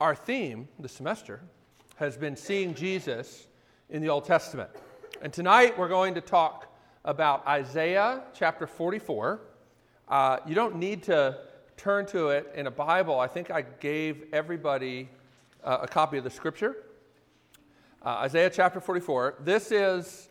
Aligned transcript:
our 0.00 0.14
theme 0.14 0.68
this 0.78 0.92
semester 0.92 1.40
has 1.96 2.18
been 2.18 2.36
seeing 2.36 2.74
Jesus 2.74 3.46
in 3.88 4.02
the 4.02 4.08
Old 4.08 4.26
Testament. 4.26 4.68
And 5.22 5.32
tonight 5.32 5.78
we're 5.78 5.88
going 5.88 6.12
to 6.14 6.20
talk 6.20 6.70
about 7.04 7.46
Isaiah 7.46 8.20
chapter 8.34 8.66
44. 8.66 9.40
Uh, 10.06 10.38
you 10.46 10.54
don't 10.54 10.76
need 10.76 11.02
to 11.04 11.38
turn 11.78 12.04
to 12.06 12.28
it 12.28 12.52
in 12.54 12.66
a 12.66 12.70
Bible. 12.70 13.18
I 13.18 13.26
think 13.26 13.50
I 13.50 13.62
gave 13.62 14.24
everybody 14.34 15.08
uh, 15.64 15.78
a 15.82 15.88
copy 15.88 16.18
of 16.18 16.24
the 16.24 16.30
scripture. 16.30 16.76
Uh, 18.04 18.08
Isaiah 18.18 18.50
chapter 18.50 18.80
44. 18.80 19.36
This 19.40 19.72
is 19.72 20.28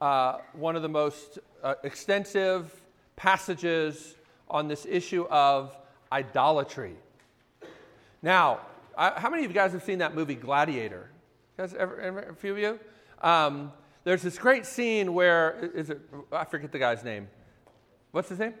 uh, 0.00 0.38
one 0.52 0.76
of 0.76 0.82
the 0.82 0.88
most 0.88 1.40
uh, 1.64 1.74
extensive 1.82 2.80
passages 3.16 4.14
on 4.48 4.68
this 4.68 4.86
issue 4.88 5.26
of 5.28 5.76
idolatry. 6.12 6.94
Now, 8.22 8.60
I, 8.98 9.18
how 9.20 9.30
many 9.30 9.44
of 9.44 9.50
you 9.50 9.54
guys 9.54 9.72
have 9.72 9.84
seen 9.84 9.98
that 10.00 10.16
movie 10.16 10.34
Gladiator? 10.34 11.08
guys, 11.56 11.72
ever, 11.74 12.00
ever, 12.00 12.20
a 12.20 12.34
few 12.34 12.52
of 12.52 12.58
you? 12.58 12.80
Um, 13.22 13.72
there's 14.02 14.22
this 14.22 14.38
great 14.38 14.66
scene 14.66 15.14
where 15.14 15.70
is 15.74 15.90
it? 15.90 16.00
I 16.32 16.44
forget 16.44 16.72
the 16.72 16.80
guy's 16.80 17.04
name. 17.04 17.28
What's 18.10 18.28
his 18.28 18.40
name? 18.40 18.54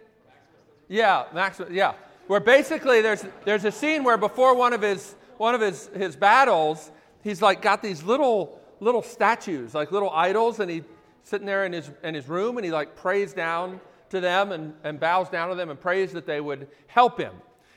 Yeah, 0.88 1.24
Max. 1.34 1.60
Yeah, 1.70 1.94
where 2.28 2.38
basically 2.38 3.02
there's 3.02 3.24
there's 3.44 3.64
a 3.64 3.72
scene 3.72 4.04
where 4.04 4.16
before 4.16 4.54
one 4.54 4.72
of 4.72 4.80
his 4.80 5.16
one 5.38 5.56
of 5.56 5.60
his 5.60 5.88
his 5.88 6.14
battles, 6.14 6.92
he's 7.24 7.42
like 7.42 7.60
got 7.60 7.82
these 7.82 8.04
little 8.04 8.60
little 8.78 9.02
statues, 9.02 9.74
like 9.74 9.90
little 9.90 10.10
idols, 10.10 10.60
and 10.60 10.70
he's 10.70 10.84
sitting 11.24 11.46
there 11.46 11.64
in 11.64 11.72
his 11.72 11.90
in 12.04 12.14
his 12.14 12.28
room, 12.28 12.58
and 12.58 12.64
he 12.64 12.70
like 12.70 12.94
prays 12.94 13.32
down 13.32 13.80
to 14.10 14.20
them 14.20 14.52
and, 14.52 14.72
and 14.84 15.00
bows 15.00 15.28
down 15.28 15.48
to 15.50 15.56
them 15.56 15.68
and 15.68 15.80
prays 15.80 16.12
that 16.12 16.26
they 16.26 16.40
would 16.40 16.68
help 16.86 17.18
him. 17.18 17.32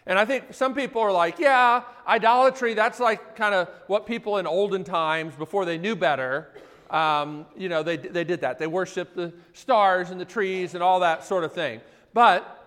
And 0.06 0.18
I 0.18 0.26
think 0.26 0.54
some 0.54 0.74
people 0.74 1.02
are 1.02 1.12
like, 1.12 1.38
yeah, 1.38 1.84
idolatry, 2.08 2.74
that's 2.74 3.00
like 3.00 3.36
kind 3.36 3.54
of 3.54 3.70
what 3.88 4.06
people 4.06 4.38
in 4.38 4.48
olden 4.48 4.84
times, 4.84 5.36
before 5.36 5.66
they 5.66 5.78
knew 5.78 5.96
better, 5.96 6.50
um, 6.90 7.46
you 7.56 7.70
know, 7.70 7.84
they, 7.84 7.98
they 7.98 8.24
did 8.24 8.42
that. 8.42 8.60
They 8.60 8.68
worshiped 8.68 9.16
the 9.16 9.32
stars 9.54 10.10
and 10.10 10.20
the 10.20 10.26
trees 10.26 10.74
and 10.74 10.84
all 10.84 11.00
that 11.02 11.24
sort 11.24 11.44
of 11.44 11.54
thing. 11.54 11.82
But 12.14 12.58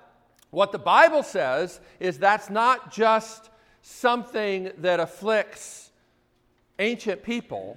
what 0.51 0.73
the 0.73 0.79
Bible 0.79 1.23
says 1.23 1.81
is 1.99 2.19
that's 2.19 2.49
not 2.49 2.93
just 2.93 3.51
something 3.83 4.71
that 4.79 5.01
afflicts 5.01 5.91
ancient 6.79 7.23
people, 7.23 7.77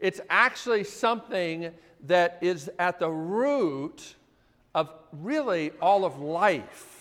it's 0.00 0.20
actually 0.30 0.84
something 0.84 1.70
that 2.06 2.38
is 2.40 2.70
at 2.78 2.98
the 2.98 3.10
root 3.10 4.14
of 4.74 4.90
really 5.12 5.70
all 5.80 6.04
of 6.04 6.18
life 6.18 6.93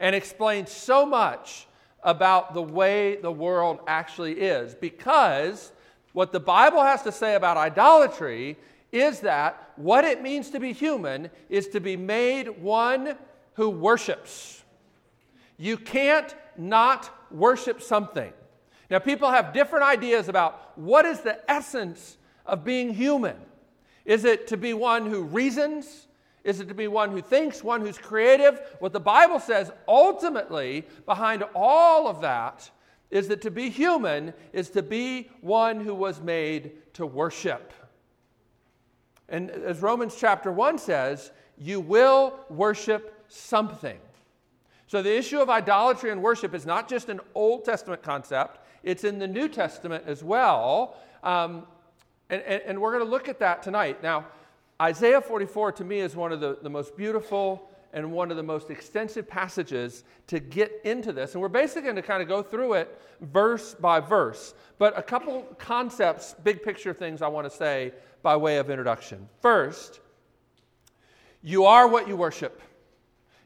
and 0.00 0.14
explains 0.14 0.70
so 0.70 1.06
much 1.06 1.66
about 2.02 2.54
the 2.54 2.62
way 2.62 3.16
the 3.16 3.32
world 3.32 3.80
actually 3.86 4.40
is. 4.40 4.74
Because 4.74 5.72
what 6.12 6.32
the 6.32 6.40
Bible 6.40 6.82
has 6.82 7.02
to 7.02 7.12
say 7.12 7.34
about 7.34 7.56
idolatry 7.56 8.56
is 8.92 9.20
that 9.20 9.72
what 9.76 10.04
it 10.04 10.22
means 10.22 10.50
to 10.50 10.60
be 10.60 10.72
human 10.72 11.30
is 11.48 11.68
to 11.68 11.80
be 11.80 11.96
made 11.96 12.62
one 12.62 13.16
who 13.54 13.70
worships. 13.70 14.62
You 15.56 15.76
can't 15.76 16.34
not 16.56 17.10
worship 17.30 17.82
something. 17.82 18.32
Now, 18.90 18.98
people 18.98 19.30
have 19.30 19.52
different 19.52 19.84
ideas 19.84 20.28
about 20.28 20.78
what 20.78 21.04
is 21.06 21.20
the 21.20 21.38
essence 21.50 22.16
of 22.46 22.64
being 22.64 22.92
human. 22.92 23.36
Is 24.04 24.24
it 24.24 24.46
to 24.48 24.56
be 24.56 24.74
one 24.74 25.06
who 25.06 25.22
reasons? 25.22 26.03
Is 26.44 26.60
it 26.60 26.68
to 26.68 26.74
be 26.74 26.88
one 26.88 27.10
who 27.10 27.22
thinks, 27.22 27.64
one 27.64 27.80
who's 27.80 27.98
creative? 27.98 28.60
What 28.78 28.92
the 28.92 29.00
Bible 29.00 29.40
says 29.40 29.72
ultimately 29.88 30.84
behind 31.06 31.42
all 31.54 32.06
of 32.06 32.20
that 32.20 32.70
is 33.10 33.28
that 33.28 33.40
to 33.42 33.50
be 33.50 33.70
human 33.70 34.34
is 34.52 34.68
to 34.70 34.82
be 34.82 35.30
one 35.40 35.80
who 35.80 35.94
was 35.94 36.20
made 36.20 36.72
to 36.94 37.06
worship. 37.06 37.72
And 39.28 39.50
as 39.50 39.80
Romans 39.80 40.16
chapter 40.18 40.52
1 40.52 40.78
says, 40.78 41.32
you 41.56 41.80
will 41.80 42.38
worship 42.50 43.24
something. 43.28 43.98
So 44.86 45.02
the 45.02 45.16
issue 45.16 45.40
of 45.40 45.48
idolatry 45.48 46.10
and 46.10 46.22
worship 46.22 46.54
is 46.54 46.66
not 46.66 46.88
just 46.88 47.08
an 47.08 47.20
Old 47.34 47.64
Testament 47.64 48.02
concept, 48.02 48.58
it's 48.82 49.04
in 49.04 49.18
the 49.18 49.26
New 49.26 49.48
Testament 49.48 50.04
as 50.06 50.22
well. 50.22 50.96
Um, 51.22 51.66
and, 52.28 52.42
and, 52.42 52.62
and 52.66 52.80
we're 52.80 52.92
going 52.92 53.04
to 53.04 53.10
look 53.10 53.28
at 53.28 53.38
that 53.38 53.62
tonight. 53.62 54.02
Now, 54.02 54.26
Isaiah 54.80 55.20
44 55.20 55.72
to 55.72 55.84
me 55.84 56.00
is 56.00 56.16
one 56.16 56.32
of 56.32 56.40
the, 56.40 56.58
the 56.62 56.70
most 56.70 56.96
beautiful 56.96 57.70
and 57.92 58.10
one 58.10 58.32
of 58.32 58.36
the 58.36 58.42
most 58.42 58.70
extensive 58.70 59.28
passages 59.28 60.02
to 60.26 60.40
get 60.40 60.80
into 60.84 61.12
this. 61.12 61.34
And 61.34 61.40
we're 61.40 61.48
basically 61.48 61.82
going 61.82 61.96
to 61.96 62.02
kind 62.02 62.20
of 62.20 62.28
go 62.28 62.42
through 62.42 62.74
it 62.74 63.00
verse 63.20 63.74
by 63.74 64.00
verse. 64.00 64.54
But 64.78 64.98
a 64.98 65.02
couple 65.02 65.42
concepts, 65.58 66.34
big 66.42 66.62
picture 66.62 66.92
things 66.92 67.22
I 67.22 67.28
want 67.28 67.48
to 67.48 67.56
say 67.56 67.92
by 68.22 68.36
way 68.36 68.58
of 68.58 68.68
introduction. 68.68 69.28
First, 69.40 70.00
you 71.40 71.66
are 71.66 71.86
what 71.86 72.08
you 72.08 72.16
worship, 72.16 72.60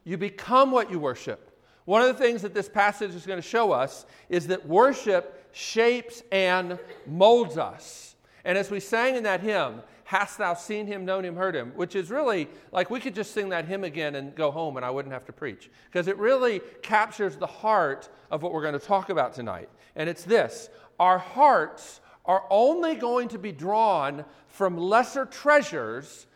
you 0.04 0.16
become 0.16 0.70
what 0.70 0.90
you 0.90 0.98
worship. 0.98 1.44
One 1.84 2.02
of 2.02 2.08
the 2.08 2.22
things 2.22 2.42
that 2.42 2.52
this 2.52 2.68
passage 2.68 3.14
is 3.14 3.26
going 3.26 3.38
to 3.38 3.48
show 3.48 3.72
us 3.72 4.04
is 4.28 4.46
that 4.48 4.66
worship 4.66 5.48
shapes 5.52 6.22
and 6.30 6.78
molds 7.06 7.56
us. 7.56 8.14
And 8.44 8.56
as 8.56 8.70
we 8.70 8.78
sang 8.78 9.16
in 9.16 9.22
that 9.24 9.40
hymn, 9.40 9.82
Hast 10.08 10.38
thou 10.38 10.54
seen 10.54 10.86
him, 10.86 11.04
known 11.04 11.22
him, 11.22 11.36
heard 11.36 11.54
him? 11.54 11.72
Which 11.76 11.94
is 11.94 12.10
really 12.10 12.48
like 12.72 12.88
we 12.88 12.98
could 12.98 13.14
just 13.14 13.34
sing 13.34 13.50
that 13.50 13.66
hymn 13.66 13.84
again 13.84 14.14
and 14.14 14.34
go 14.34 14.50
home 14.50 14.78
and 14.78 14.86
I 14.86 14.88
wouldn't 14.88 15.12
have 15.12 15.26
to 15.26 15.34
preach. 15.34 15.70
Because 15.84 16.08
it 16.08 16.16
really 16.16 16.62
captures 16.80 17.36
the 17.36 17.46
heart 17.46 18.08
of 18.30 18.42
what 18.42 18.54
we're 18.54 18.62
going 18.62 18.72
to 18.72 18.78
talk 18.78 19.10
about 19.10 19.34
tonight. 19.34 19.68
And 19.96 20.08
it's 20.08 20.24
this 20.24 20.70
our 20.98 21.18
hearts 21.18 22.00
are 22.24 22.44
only 22.48 22.94
going 22.94 23.28
to 23.28 23.38
be 23.38 23.52
drawn 23.52 24.24
from 24.46 24.78
lesser 24.78 25.26
treasures 25.26 26.26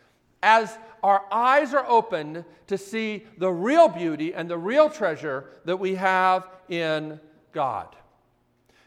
as 0.43 0.77
our 1.01 1.23
eyes 1.31 1.73
are 1.73 1.87
opened 1.87 2.45
to 2.67 2.77
see 2.77 3.25
the 3.39 3.51
real 3.51 3.87
beauty 3.87 4.35
and 4.35 4.47
the 4.47 4.57
real 4.57 4.87
treasure 4.87 5.45
that 5.65 5.77
we 5.77 5.95
have 5.95 6.47
in 6.69 7.19
God. 7.53 7.95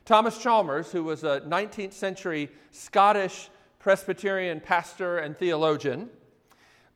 Thomas 0.04 0.38
Chalmers, 0.38 0.92
who 0.92 1.02
was 1.02 1.24
a 1.24 1.40
19th 1.40 1.92
century 1.92 2.50
Scottish 2.70 3.50
Presbyterian 3.86 4.58
pastor 4.58 5.18
and 5.18 5.38
theologian, 5.38 6.10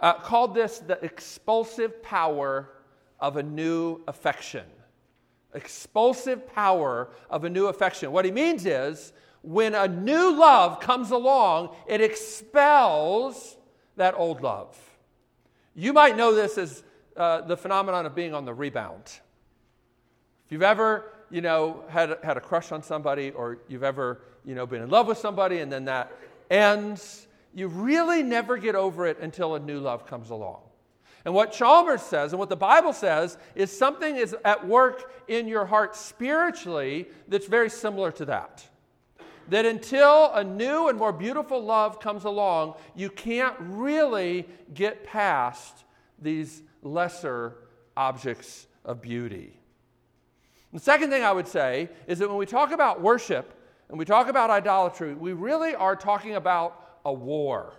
uh, 0.01 0.15
called 0.15 0.57
this 0.57 0.81
the 0.81 0.99
expulsive 1.05 2.03
power 2.03 2.69
of 3.21 3.37
a 3.37 3.45
new 3.45 4.01
affection. 4.09 4.65
Expulsive 5.55 6.53
power 6.53 7.11
of 7.31 7.45
a 7.45 7.49
new 7.49 7.67
affection. 7.67 8.11
What 8.11 8.25
he 8.25 8.33
means 8.33 8.67
is 8.67 9.13
when 9.43 9.77
a 9.77 9.87
new 9.87 10.37
love 10.37 10.81
comes 10.81 11.13
along, 11.13 11.77
it 11.87 12.01
expels 12.01 13.57
that 13.95 14.15
old 14.17 14.43
love. 14.43 14.77
You 15.77 15.93
might 15.93 16.17
know 16.17 16.35
this 16.35 16.59
as 16.59 16.83
uh, 17.17 17.43
the 17.43 17.57
phenomenon 17.57 18.05
of 18.05 18.17
being 18.17 18.35
on 18.35 18.45
the 18.45 18.53
rebound. 18.53 19.05
If 20.45 20.51
you've 20.51 20.65
ever, 20.65 21.13
you 21.31 21.41
know, 21.41 21.85
had, 21.89 22.19
had 22.25 22.37
a 22.37 22.41
crush 22.41 22.73
on 22.73 22.83
somebody 22.83 23.31
or 23.31 23.59
you've 23.69 23.85
ever, 23.85 24.23
you 24.45 24.57
know, 24.57 24.67
been 24.67 24.83
in 24.83 24.91
love 24.91 25.07
with 25.07 25.19
somebody 25.19 25.61
and 25.61 25.71
then 25.71 25.85
that 25.85 26.11
ends, 26.51 27.27
you 27.55 27.69
really 27.69 28.23
never 28.23 28.57
get 28.57 28.75
over 28.75 29.07
it 29.07 29.19
until 29.21 29.55
a 29.55 29.61
new 29.61 29.79
love 29.79 30.07
comes 30.07 30.31
along. 30.31 30.61
And 31.25 31.35
what 31.35 31.53
Chalmers 31.53 32.03
says 32.03 32.33
and 32.33 32.39
what 32.39 32.49
the 32.49 32.57
Bible 32.57 32.93
says 32.93 33.37
is 33.55 33.77
something 33.77 34.17
is 34.17 34.35
at 34.45 34.67
work 34.67 35.13
in 35.29 35.49
your 35.49 35.67
heart 35.67 35.95
spiritually 35.95 37.09
that's 37.29 37.47
very 37.47 37.69
similar 37.69 38.11
to 38.13 38.25
that. 38.27 38.67
That 39.49 39.67
until 39.67 40.33
a 40.33 40.45
new 40.45 40.89
and 40.89 40.99
more 40.99 41.13
beautiful 41.13 41.63
love 41.63 42.01
comes 42.01 42.25
along, 42.25 42.75
you 42.95 43.11
can't 43.11 43.57
really 43.59 44.47
get 44.73 45.05
past 45.05 45.85
these 46.21 46.63
lesser 46.83 47.57
objects 47.97 48.67
of 48.85 49.03
beauty. 49.03 49.59
The 50.73 50.79
second 50.79 51.11
thing 51.11 51.25
I 51.25 51.33
would 51.33 51.49
say 51.49 51.91
is 52.07 52.21
that 52.21 52.29
when 52.29 52.39
we 52.39 52.47
talk 52.47 52.71
about 52.71 53.03
worship, 53.03 53.60
and 53.91 53.99
we 53.99 54.05
talk 54.05 54.29
about 54.29 54.51
idolatry, 54.51 55.15
we 55.15 55.33
really 55.33 55.75
are 55.75 55.97
talking 55.97 56.37
about 56.37 57.01
a 57.05 57.13
war. 57.13 57.75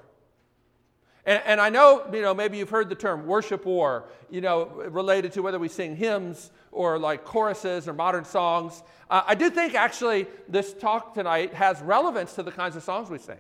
And, 1.25 1.41
and, 1.45 1.61
I 1.61 1.69
know, 1.69 2.05
you 2.11 2.21
know, 2.21 2.33
maybe 2.33 2.57
you've 2.57 2.69
heard 2.69 2.89
the 2.89 2.95
term 2.95 3.25
worship 3.25 3.65
war, 3.65 4.09
you 4.29 4.41
know, 4.41 4.65
related 4.65 5.31
to 5.33 5.41
whether 5.41 5.57
we 5.57 5.69
sing 5.69 5.95
hymns 5.95 6.51
or 6.71 6.99
like 6.99 7.23
choruses 7.23 7.87
or 7.87 7.93
modern 7.93 8.25
songs. 8.25 8.83
Uh, 9.09 9.21
I 9.25 9.35
do 9.35 9.49
think 9.49 9.73
actually 9.73 10.27
this 10.49 10.73
talk 10.73 11.13
tonight 11.13 11.53
has 11.53 11.79
relevance 11.81 12.33
to 12.33 12.43
the 12.43 12.51
kinds 12.51 12.75
of 12.75 12.83
songs 12.83 13.09
we 13.09 13.19
sing. 13.19 13.39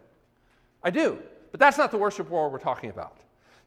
I 0.83 0.91
do. 0.91 1.19
But 1.51 1.59
that's 1.59 1.77
not 1.77 1.91
the 1.91 1.97
worship 1.97 2.29
war 2.29 2.49
we're 2.49 2.59
talking 2.59 2.89
about. 2.89 3.17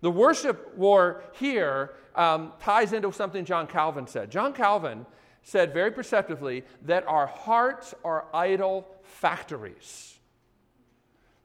The 0.00 0.10
worship 0.10 0.76
war 0.78 1.24
here 1.38 1.94
um, 2.14 2.52
ties 2.60 2.94
into 2.94 3.12
something 3.12 3.44
John 3.44 3.66
Calvin 3.66 4.06
said. 4.06 4.30
John 4.30 4.54
Calvin 4.54 5.04
said 5.42 5.74
very 5.74 5.90
perceptively 5.90 6.64
that 6.82 7.06
our 7.06 7.26
hearts 7.26 7.94
are 8.04 8.24
idol 8.32 8.88
factories. 9.14 10.18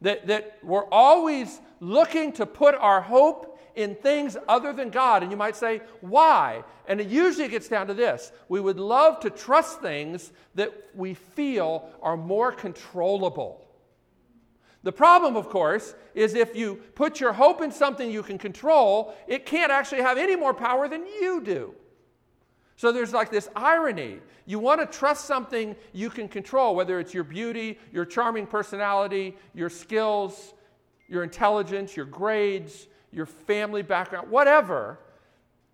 That, 0.01 0.27
that 0.27 0.59
we're 0.63 0.87
always 0.89 1.59
looking 1.79 2.31
to 2.33 2.45
put 2.45 2.75
our 2.75 3.01
hope 3.01 3.59
in 3.75 3.95
things 3.95 4.35
other 4.47 4.73
than 4.73 4.89
God. 4.89 5.23
And 5.23 5.31
you 5.31 5.37
might 5.37 5.55
say, 5.55 5.81
why? 6.01 6.63
And 6.87 6.99
it 6.99 7.07
usually 7.07 7.47
gets 7.47 7.67
down 7.67 7.87
to 7.87 7.93
this 7.93 8.31
we 8.47 8.59
would 8.59 8.79
love 8.79 9.19
to 9.21 9.29
trust 9.29 9.81
things 9.81 10.31
that 10.55 10.73
we 10.95 11.13
feel 11.13 11.89
are 12.01 12.17
more 12.17 12.51
controllable. 12.51 13.65
The 14.83 14.91
problem, 14.93 15.35
of 15.35 15.49
course, 15.49 15.93
is 16.15 16.33
if 16.33 16.55
you 16.55 16.75
put 16.95 17.19
your 17.19 17.33
hope 17.33 17.61
in 17.61 17.71
something 17.71 18.09
you 18.09 18.23
can 18.23 18.37
control, 18.37 19.13
it 19.27 19.45
can't 19.45 19.71
actually 19.71 20.01
have 20.01 20.17
any 20.17 20.37
more 20.37 20.53
power 20.53 20.87
than 20.87 21.05
you 21.05 21.41
do. 21.43 21.75
So 22.79 22.93
there's 22.93 23.11
like 23.11 23.29
this 23.29 23.49
irony. 23.57 24.19
You 24.45 24.57
want 24.57 24.79
to 24.79 24.85
trust 24.97 25.25
something 25.25 25.75
you 25.91 26.09
can 26.09 26.29
control, 26.29 26.77
whether 26.77 26.97
it's 26.97 27.13
your 27.13 27.25
beauty, 27.25 27.77
your 27.91 28.05
charming 28.05 28.47
personality, 28.47 29.35
your 29.53 29.69
skills, 29.69 30.53
your 31.09 31.23
intelligence, 31.23 31.97
your 31.97 32.05
grades, 32.05 32.87
your 33.11 33.25
family 33.25 33.81
background, 33.81 34.31
whatever. 34.31 34.97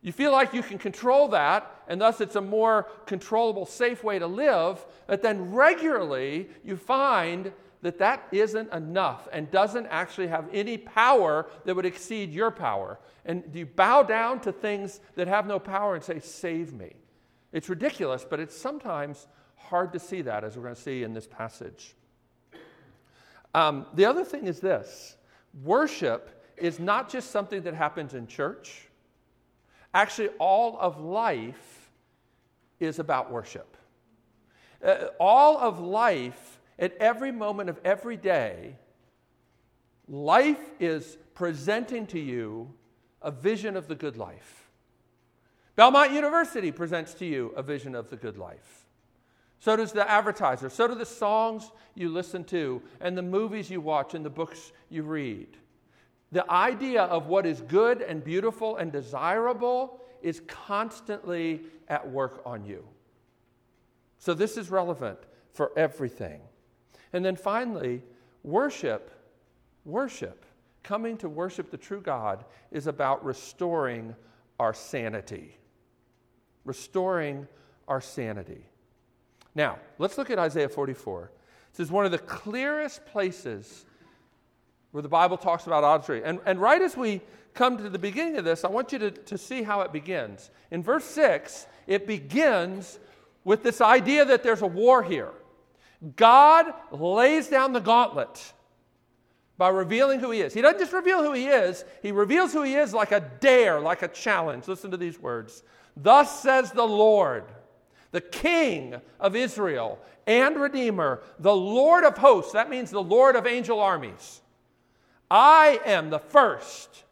You 0.01 0.11
feel 0.13 0.31
like 0.31 0.51
you 0.51 0.63
can 0.63 0.79
control 0.79 1.27
that, 1.27 1.83
and 1.87 2.01
thus 2.01 2.21
it's 2.21 2.37
a 2.37 2.41
more 2.41 2.87
controllable, 3.05 3.67
safe 3.67 4.03
way 4.03 4.17
to 4.17 4.25
live. 4.25 4.83
But 5.05 5.21
then 5.21 5.53
regularly 5.53 6.49
you 6.63 6.75
find 6.75 7.53
that 7.85 7.99
that 7.99 8.27
isn't 8.31 8.73
enough 8.73 9.27
and 9.31 9.51
doesn't 9.51 9.85
actually 9.91 10.25
have 10.25 10.47
any 10.51 10.75
power 10.75 11.45
that 11.65 11.75
would 11.75 11.85
exceed 11.85 12.31
your 12.31 12.49
power. 12.49 12.99
And 13.25 13.43
you 13.53 13.67
bow 13.67 14.01
down 14.01 14.39
to 14.39 14.51
things 14.51 15.01
that 15.13 15.27
have 15.27 15.45
no 15.45 15.59
power 15.59 15.93
and 15.93 16.03
say, 16.03 16.19
Save 16.19 16.73
me. 16.73 16.93
It's 17.53 17.69
ridiculous, 17.69 18.25
but 18.27 18.39
it's 18.39 18.57
sometimes 18.57 19.27
hard 19.55 19.93
to 19.93 19.99
see 19.99 20.23
that, 20.23 20.43
as 20.43 20.57
we're 20.57 20.63
going 20.63 20.73
to 20.73 20.81
see 20.81 21.03
in 21.03 21.13
this 21.13 21.27
passage. 21.27 21.93
Um, 23.53 23.85
the 23.93 24.05
other 24.05 24.23
thing 24.23 24.47
is 24.47 24.59
this 24.59 25.15
worship 25.63 26.43
is 26.57 26.79
not 26.79 27.07
just 27.07 27.29
something 27.29 27.61
that 27.61 27.75
happens 27.75 28.15
in 28.15 28.25
church, 28.25 28.87
actually, 29.93 30.29
all 30.39 30.75
of 30.79 30.99
life 30.99 31.91
is 32.79 32.97
about 32.97 33.31
worship. 33.31 33.77
Uh, 34.83 35.09
all 35.19 35.59
of 35.59 35.79
life 35.79 36.54
at 36.77 36.95
every 36.97 37.31
moment 37.31 37.69
of 37.69 37.79
every 37.85 38.17
day, 38.17 38.75
life 40.07 40.71
is 40.79 41.17
presenting 41.33 42.05
to 42.07 42.19
you 42.19 42.73
a 43.21 43.31
vision 43.31 43.75
of 43.75 43.87
the 43.87 43.95
good 43.95 44.17
life. 44.17 44.69
Belmont 45.75 46.11
University 46.11 46.71
presents 46.71 47.13
to 47.15 47.25
you 47.25 47.53
a 47.55 47.63
vision 47.63 47.95
of 47.95 48.09
the 48.09 48.15
good 48.15 48.37
life. 48.37 48.85
So 49.59 49.75
does 49.75 49.91
the 49.91 50.09
advertiser. 50.09 50.69
So 50.69 50.87
do 50.87 50.95
the 50.95 51.05
songs 51.05 51.71
you 51.95 52.09
listen 52.09 52.43
to, 52.45 52.81
and 53.01 53.17
the 53.17 53.23
movies 53.23 53.69
you 53.69 53.81
watch, 53.81 54.13
and 54.13 54.23
the 54.23 54.29
books 54.29 54.71
you 54.89 55.03
read. 55.03 55.57
The 56.31 56.49
idea 56.51 57.03
of 57.03 57.27
what 57.27 57.45
is 57.45 57.61
good 57.61 58.01
and 58.01 58.23
beautiful 58.23 58.77
and 58.77 58.91
desirable 58.91 60.01
is 60.21 60.41
constantly 60.47 61.61
at 61.87 62.09
work 62.09 62.41
on 62.45 62.65
you. 62.65 62.85
So 64.17 64.33
this 64.33 64.57
is 64.57 64.69
relevant 64.69 65.19
for 65.53 65.71
everything. 65.77 66.41
And 67.15 67.23
then 67.23 67.37
finally, 67.37 68.03
worship, 68.43 69.09
worship, 69.85 70.45
coming 70.83 71.15
to 71.19 71.29
worship 71.29 71.71
the 71.71 71.77
true 71.77 72.01
God 72.01 72.43
is 72.71 72.87
about 72.87 73.23
restoring 73.23 74.17
our 74.59 74.73
sanity. 74.73 75.57
Restoring 76.65 77.47
our 77.87 78.01
sanity. 78.01 78.65
Now, 79.55 79.79
let's 79.97 80.17
look 80.17 80.29
at 80.29 80.37
Isaiah 80.37 80.67
44. 80.67 81.31
This 81.71 81.85
is 81.85 81.89
one 81.89 82.03
of 82.03 82.11
the 82.11 82.17
clearest 82.17 83.05
places 83.05 83.85
where 84.91 85.01
the 85.01 85.07
Bible 85.07 85.37
talks 85.37 85.67
about 85.67 85.85
idolatry. 85.85 86.21
And, 86.21 86.41
and 86.45 86.59
right 86.59 86.81
as 86.81 86.97
we 86.97 87.21
come 87.53 87.77
to 87.77 87.89
the 87.89 87.97
beginning 87.97 88.35
of 88.35 88.43
this, 88.43 88.65
I 88.65 88.67
want 88.67 88.91
you 88.91 88.99
to, 88.99 89.11
to 89.11 89.37
see 89.37 89.63
how 89.63 89.79
it 89.81 89.93
begins. 89.93 90.51
In 90.69 90.83
verse 90.83 91.05
6, 91.05 91.65
it 91.87 92.07
begins 92.07 92.99
with 93.45 93.63
this 93.63 93.79
idea 93.79 94.25
that 94.25 94.43
there's 94.43 94.63
a 94.63 94.67
war 94.67 95.01
here. 95.01 95.31
God 96.15 96.73
lays 96.91 97.47
down 97.47 97.73
the 97.73 97.79
gauntlet 97.79 98.53
by 99.57 99.69
revealing 99.69 100.19
who 100.19 100.31
he 100.31 100.41
is. 100.41 100.53
He 100.53 100.61
doesn't 100.61 100.79
just 100.79 100.93
reveal 100.93 101.23
who 101.23 101.33
he 101.33 101.47
is, 101.47 101.85
he 102.01 102.11
reveals 102.11 102.53
who 102.53 102.63
he 102.63 102.75
is 102.75 102.93
like 102.93 103.11
a 103.11 103.31
dare, 103.39 103.79
like 103.79 104.01
a 104.01 104.07
challenge. 104.07 104.67
Listen 104.67 104.91
to 104.91 104.97
these 104.97 105.19
words 105.19 105.63
Thus 105.95 106.41
says 106.41 106.71
the 106.71 106.87
Lord, 106.87 107.45
the 108.11 108.21
King 108.21 108.95
of 109.19 109.35
Israel 109.35 109.99
and 110.27 110.57
Redeemer, 110.57 111.21
the 111.39 111.55
Lord 111.55 112.03
of 112.03 112.17
hosts. 112.17 112.53
That 112.53 112.69
means 112.69 112.91
the 112.91 113.01
Lord 113.01 113.35
of 113.35 113.47
angel 113.47 113.79
armies. 113.79 114.41
I 115.29 115.79
am 115.85 116.09
the 116.09 116.19
first, 116.19 117.03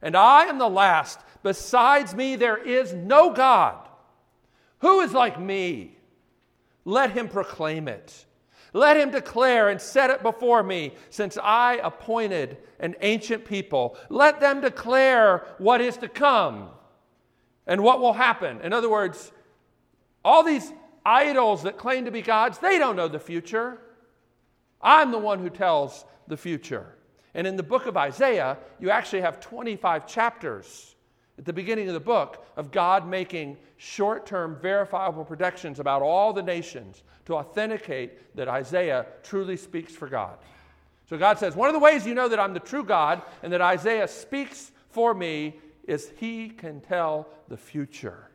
and 0.00 0.16
I 0.16 0.44
am 0.44 0.58
the 0.58 0.68
last. 0.68 1.20
Besides 1.42 2.14
me, 2.14 2.36
there 2.36 2.56
is 2.56 2.92
no 2.92 3.32
God. 3.32 3.88
Who 4.80 5.00
is 5.00 5.12
like 5.12 5.40
me? 5.40 5.96
Let 6.84 7.12
him 7.12 7.28
proclaim 7.28 7.88
it. 7.88 8.26
Let 8.72 8.96
him 8.96 9.10
declare 9.10 9.68
and 9.68 9.80
set 9.80 10.10
it 10.10 10.22
before 10.22 10.62
me, 10.62 10.94
since 11.10 11.36
I 11.42 11.80
appointed 11.82 12.58
an 12.78 12.94
ancient 13.00 13.44
people. 13.44 13.96
Let 14.08 14.40
them 14.40 14.60
declare 14.60 15.44
what 15.58 15.80
is 15.80 15.96
to 15.98 16.08
come 16.08 16.70
and 17.66 17.82
what 17.82 18.00
will 18.00 18.12
happen. 18.12 18.60
In 18.60 18.72
other 18.72 18.88
words, 18.88 19.32
all 20.24 20.42
these 20.42 20.72
idols 21.04 21.64
that 21.64 21.78
claim 21.78 22.04
to 22.04 22.10
be 22.10 22.22
gods, 22.22 22.58
they 22.58 22.78
don't 22.78 22.96
know 22.96 23.08
the 23.08 23.18
future. 23.18 23.78
I'm 24.80 25.10
the 25.10 25.18
one 25.18 25.40
who 25.40 25.50
tells 25.50 26.04
the 26.28 26.36
future. 26.36 26.94
And 27.34 27.46
in 27.46 27.56
the 27.56 27.62
book 27.62 27.86
of 27.86 27.96
Isaiah, 27.96 28.58
you 28.80 28.90
actually 28.90 29.22
have 29.22 29.40
25 29.40 30.06
chapters 30.06 30.96
at 31.40 31.46
the 31.46 31.54
beginning 31.54 31.88
of 31.88 31.94
the 31.94 32.00
book 32.00 32.46
of 32.54 32.70
God 32.70 33.08
making 33.08 33.56
short 33.78 34.26
term 34.26 34.58
verifiable 34.60 35.24
predictions 35.24 35.80
about 35.80 36.02
all 36.02 36.34
the 36.34 36.42
nations 36.42 37.02
to 37.24 37.34
authenticate 37.34 38.36
that 38.36 38.46
Isaiah 38.46 39.06
truly 39.22 39.56
speaks 39.56 39.94
for 39.94 40.06
God. 40.06 40.36
So 41.08 41.16
God 41.16 41.38
says, 41.38 41.56
One 41.56 41.70
of 41.70 41.72
the 41.72 41.78
ways 41.78 42.06
you 42.06 42.14
know 42.14 42.28
that 42.28 42.38
I'm 42.38 42.52
the 42.52 42.60
true 42.60 42.84
God 42.84 43.22
and 43.42 43.50
that 43.54 43.62
Isaiah 43.62 44.06
speaks 44.06 44.70
for 44.90 45.14
me 45.14 45.58
is 45.84 46.12
he 46.18 46.50
can 46.50 46.82
tell 46.82 47.26
the 47.48 47.56
future. 47.56 48.28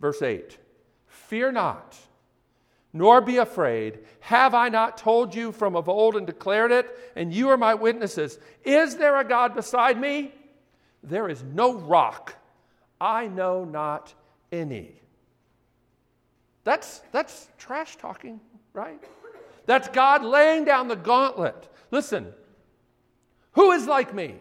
Verse 0.00 0.22
8 0.22 0.56
Fear 1.08 1.52
not, 1.52 1.94
nor 2.94 3.20
be 3.20 3.36
afraid. 3.36 3.98
Have 4.20 4.54
I 4.54 4.70
not 4.70 4.96
told 4.96 5.34
you 5.34 5.52
from 5.52 5.76
of 5.76 5.90
old 5.90 6.16
and 6.16 6.26
declared 6.26 6.72
it? 6.72 6.88
And 7.16 7.34
you 7.34 7.50
are 7.50 7.58
my 7.58 7.74
witnesses. 7.74 8.38
Is 8.64 8.96
there 8.96 9.20
a 9.20 9.28
God 9.28 9.54
beside 9.54 10.00
me? 10.00 10.32
There 11.02 11.28
is 11.28 11.42
no 11.42 11.74
rock. 11.74 12.36
I 13.00 13.26
know 13.26 13.64
not 13.64 14.14
any. 14.50 15.00
That's, 16.64 17.02
that's 17.10 17.48
trash 17.58 17.96
talking, 17.96 18.40
right? 18.72 19.02
That's 19.66 19.88
God 19.88 20.24
laying 20.24 20.64
down 20.64 20.88
the 20.88 20.96
gauntlet. 20.96 21.68
Listen, 21.90 22.32
who 23.52 23.72
is 23.72 23.86
like 23.86 24.14
me? 24.14 24.36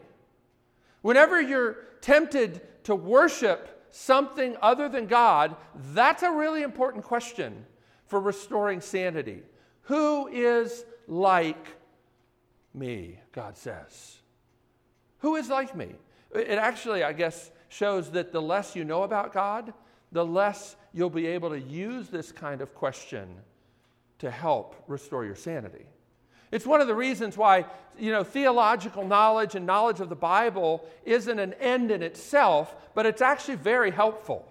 Whenever 1.01 1.41
you're 1.41 1.77
tempted 2.01 2.62
to 2.84 2.96
worship 2.96 3.88
something 3.89 4.56
other 4.62 4.88
than 4.88 5.08
God, 5.08 5.56
that's 5.94 6.24
a 6.24 6.32
really 6.32 6.62
important 6.62 7.03
question 7.03 7.65
for 8.06 8.20
restoring 8.20 8.82
sanity. 8.82 9.41
Who 9.84 10.27
is 10.27 10.86
like 11.08 11.68
me? 12.74 13.20
God 13.32 13.58
says. 13.58 14.18
Who 15.20 15.36
is 15.36 15.50
like 15.50 15.75
me? 15.75 15.96
It 16.34 16.58
actually, 16.58 17.04
I 17.04 17.14
guess, 17.14 17.52
shows 17.70 18.12
that 18.12 18.32
the 18.32 18.42
less 18.42 18.76
you 18.76 18.84
know 18.84 19.04
about 19.04 19.34
God, 19.34 19.74
the 20.12 20.26
less 20.26 20.76
you'll 20.94 21.10
be 21.10 21.28
able 21.28 21.50
to 21.50 21.60
use 21.60 22.10
this 22.10 22.32
kind 22.32 22.62
of 22.62 22.74
question 22.76 23.28
to 24.20 24.30
help 24.30 24.76
restore 24.88 25.26
your 25.26 25.36
sanity. 25.36 25.86
It's 26.52 26.66
one 26.66 26.82
of 26.82 26.88
the 26.88 26.96
reasons 26.96 27.38
why, 27.38 27.66
you 27.98 28.12
know, 28.12 28.24
theological 28.24 29.08
knowledge 29.08 29.56
and 29.56 29.66
knowledge 29.66 30.02
of 30.02 30.10
the 30.10 30.16
Bible 30.16 30.86
isn't 31.06 31.40
an 31.40 31.54
end 31.54 31.92
in 31.92 32.04
itself, 32.04 32.76
but 32.94 33.06
it's 33.06 33.22
actually 33.22 33.56
very 33.56 33.90
helpful. 33.90 34.48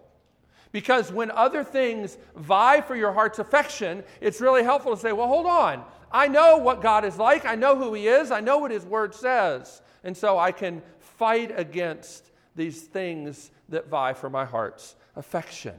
Because 0.73 1.13
when 1.13 1.31
other 1.31 1.63
things 1.63 2.17
vie 2.37 2.81
for 2.81 2.97
your 2.97 3.13
heart's 3.13 3.39
affection, 3.39 4.03
it's 4.21 4.41
really 4.41 4.63
helpful 4.63 4.95
to 4.95 5.01
say, 5.01 5.13
well, 5.13 5.27
hold 5.27 5.47
on. 5.47 5.85
I 6.13 6.27
know 6.29 6.57
what 6.57 6.81
God 6.81 7.05
is 7.05 7.19
like. 7.19 7.45
I 7.45 7.55
know 7.55 7.77
who 7.77 7.93
He 7.93 8.09
is. 8.09 8.31
I 8.31 8.41
know 8.41 8.59
what 8.59 8.71
His 8.71 8.85
Word 8.85 9.15
says. 9.15 9.83
And 10.03 10.17
so 10.17 10.39
I 10.39 10.53
can 10.53 10.83
fight 11.21 11.53
against 11.55 12.31
these 12.57 12.81
things 12.81 13.51
that 13.69 13.89
vie 13.89 14.15
for 14.15 14.31
my 14.31 14.47
heart's 14.47 14.97
affection. 15.17 15.77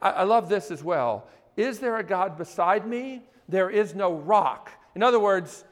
I, 0.00 0.10
I 0.10 0.22
love 0.22 0.48
this 0.48 0.70
as 0.70 0.84
well. 0.84 1.26
Is 1.56 1.80
there 1.80 1.96
a 1.96 2.04
God 2.04 2.38
beside 2.38 2.86
me? 2.86 3.24
There 3.48 3.70
is 3.70 3.96
no 3.96 4.14
rock. 4.14 4.70
In 4.94 5.02
other 5.02 5.18
words, 5.18 5.64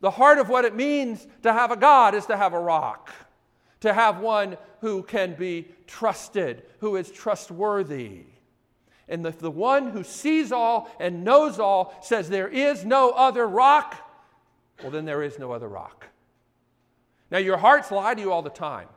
the 0.00 0.10
heart 0.10 0.40
of 0.40 0.48
what 0.48 0.64
it 0.64 0.74
means 0.74 1.24
to 1.44 1.52
have 1.52 1.70
a 1.70 1.76
God 1.76 2.16
is 2.16 2.26
to 2.26 2.36
have 2.36 2.52
a 2.52 2.58
rock, 2.58 3.12
to 3.78 3.92
have 3.92 4.18
one 4.18 4.56
who 4.80 5.04
can 5.04 5.34
be 5.34 5.68
trusted, 5.86 6.64
who 6.80 6.96
is 6.96 7.12
trustworthy. 7.12 8.24
And 9.08 9.24
the, 9.24 9.30
the 9.30 9.52
one 9.52 9.90
who 9.90 10.02
sees 10.02 10.50
all 10.50 10.90
and 10.98 11.22
knows 11.22 11.60
all 11.60 11.94
says, 12.02 12.28
There 12.28 12.48
is 12.48 12.84
no 12.84 13.12
other 13.12 13.46
rock 13.46 13.96
well, 14.82 14.90
then 14.90 15.04
there 15.04 15.22
is 15.22 15.38
no 15.38 15.52
other 15.52 15.68
rock. 15.68 16.06
Now, 17.32 17.38
your 17.38 17.56
hearts 17.56 17.90
lie 17.90 18.14
to 18.14 18.20
you 18.20 18.30
all 18.30 18.42
the 18.42 18.50
time 18.50 18.88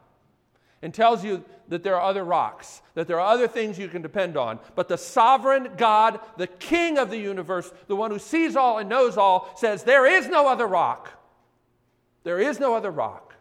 and 0.82 0.94
tells 0.94 1.24
you 1.24 1.46
that 1.70 1.84
there 1.84 1.96
are 1.96 2.02
other 2.02 2.26
rocks, 2.26 2.82
that 2.94 3.08
there 3.08 3.18
are 3.18 3.34
other 3.34 3.48
things 3.48 3.80
you 3.80 3.88
can 3.88 4.02
depend 4.02 4.36
on. 4.36 4.60
But 4.76 4.90
the 4.90 4.98
sovereign 4.98 5.70
God, 5.78 6.20
the 6.36 6.48
king 6.48 6.98
of 6.98 7.10
the 7.10 7.18
universe, 7.18 7.72
the 7.88 7.96
one 7.96 8.12
who 8.12 8.20
sees 8.20 8.58
all 8.58 8.78
and 8.78 8.90
knows 8.90 9.16
all, 9.16 9.50
says, 9.56 9.84
There 9.84 10.06
is 10.06 10.28
no 10.28 10.50
other 10.50 10.68
rock. 10.68 11.12
There 12.26 12.38
is 12.38 12.60
no 12.60 12.76
other 12.76 12.92
rock. 12.92 13.36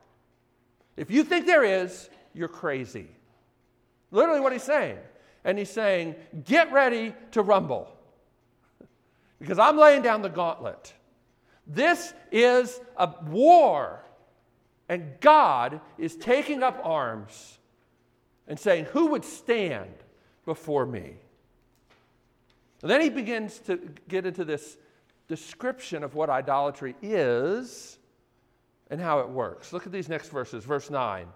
If 0.97 1.11
you 1.11 1.25
think 1.25 1.47
there 1.47 1.65
is, 1.65 2.09
you're 2.33 2.47
crazy. 2.47 3.09
Literally, 4.13 4.41
what 4.41 4.53
he's 4.53 4.63
saying. 4.63 4.99
And 5.43 5.59
he's 5.59 5.71
saying, 5.71 6.15
Get 6.45 6.71
ready 6.71 7.15
to 7.33 7.43
rumble. 7.43 7.89
Because 9.41 9.59
I'm 9.59 9.77
laying 9.77 10.03
down 10.03 10.23
the 10.23 10.29
gauntlet. 10.29 10.95
This 11.67 12.15
is 12.31 12.79
a 12.97 13.11
war 13.27 14.05
and 14.89 15.15
God 15.21 15.81
is 15.99 16.17
taking 16.17 16.63
up 16.63 16.81
arms 16.85 17.59
and 18.47 18.59
saying, 18.59 18.87
Who 18.87 19.09
would 19.09 19.25
stand 19.25 19.95
before 20.45 20.87
me? 20.87 21.15
And 22.83 22.91
then 22.91 23.01
he 23.01 23.09
begins 23.09 23.61
to 23.61 23.79
get 24.09 24.27
into 24.27 24.45
this 24.45 24.77
description 25.27 26.05
of 26.05 26.15
what 26.15 26.29
idolatry 26.29 26.95
is 27.01 27.99
and 28.91 29.01
how 29.01 29.21
it 29.21 29.29
works. 29.29 29.73
Look 29.73 29.87
at 29.87 29.93
these 29.93 30.09
next 30.09 30.29
verses. 30.29 30.65
Verse 30.65 30.91
9 30.91 31.27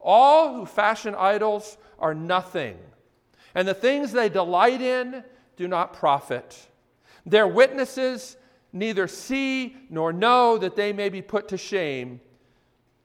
All 0.00 0.54
who 0.54 0.66
fashion 0.66 1.14
idols 1.16 1.76
are 1.98 2.14
nothing, 2.14 2.78
and 3.54 3.66
the 3.66 3.74
things 3.74 4.12
they 4.12 4.28
delight 4.28 4.80
in 4.80 5.24
do 5.56 5.66
not 5.66 5.92
profit. 5.92 6.68
Their 7.26 7.46
witnesses 7.46 8.36
neither 8.72 9.06
see 9.06 9.76
nor 9.90 10.12
know 10.12 10.56
that 10.58 10.76
they 10.76 10.92
may 10.92 11.08
be 11.08 11.22
put 11.22 11.48
to 11.48 11.58
shame. 11.58 12.20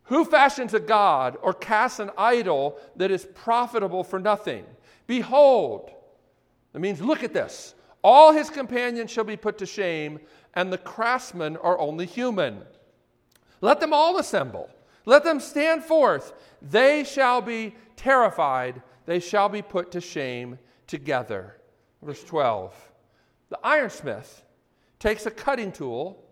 Who 0.07 0.23
fashions 0.25 0.73
a 0.73 0.79
god 0.79 1.37
or 1.41 1.53
casts 1.53 1.99
an 1.99 2.11
idol 2.17 2.79
that 2.95 3.11
is 3.11 3.27
profitable 3.35 4.03
for 4.03 4.19
nothing? 4.19 4.65
Behold, 5.05 5.91
that 6.73 6.79
means 6.79 7.01
look 7.01 7.23
at 7.23 7.33
this. 7.33 7.75
All 8.03 8.31
his 8.31 8.49
companions 8.49 9.11
shall 9.11 9.25
be 9.25 9.35
put 9.35 9.57
to 9.57 9.65
shame, 9.65 10.19
and 10.53 10.71
the 10.71 10.77
craftsmen 10.77 11.57
are 11.57 11.77
only 11.77 12.05
human. 12.05 12.61
Let 13.59 13.79
them 13.79 13.93
all 13.93 14.17
assemble. 14.17 14.69
Let 15.05 15.23
them 15.23 15.39
stand 15.39 15.83
forth. 15.83 16.33
They 16.61 17.03
shall 17.03 17.41
be 17.41 17.75
terrified. 17.95 18.81
They 19.05 19.19
shall 19.19 19.49
be 19.49 19.61
put 19.61 19.91
to 19.91 20.01
shame 20.01 20.57
together. 20.85 21.57
Verse 22.01 22.23
12. 22.23 22.73
The 23.49 23.59
ironsmith 23.63 24.41
takes 24.99 25.25
a 25.25 25.31
cutting 25.31 25.71
tool 25.71 26.23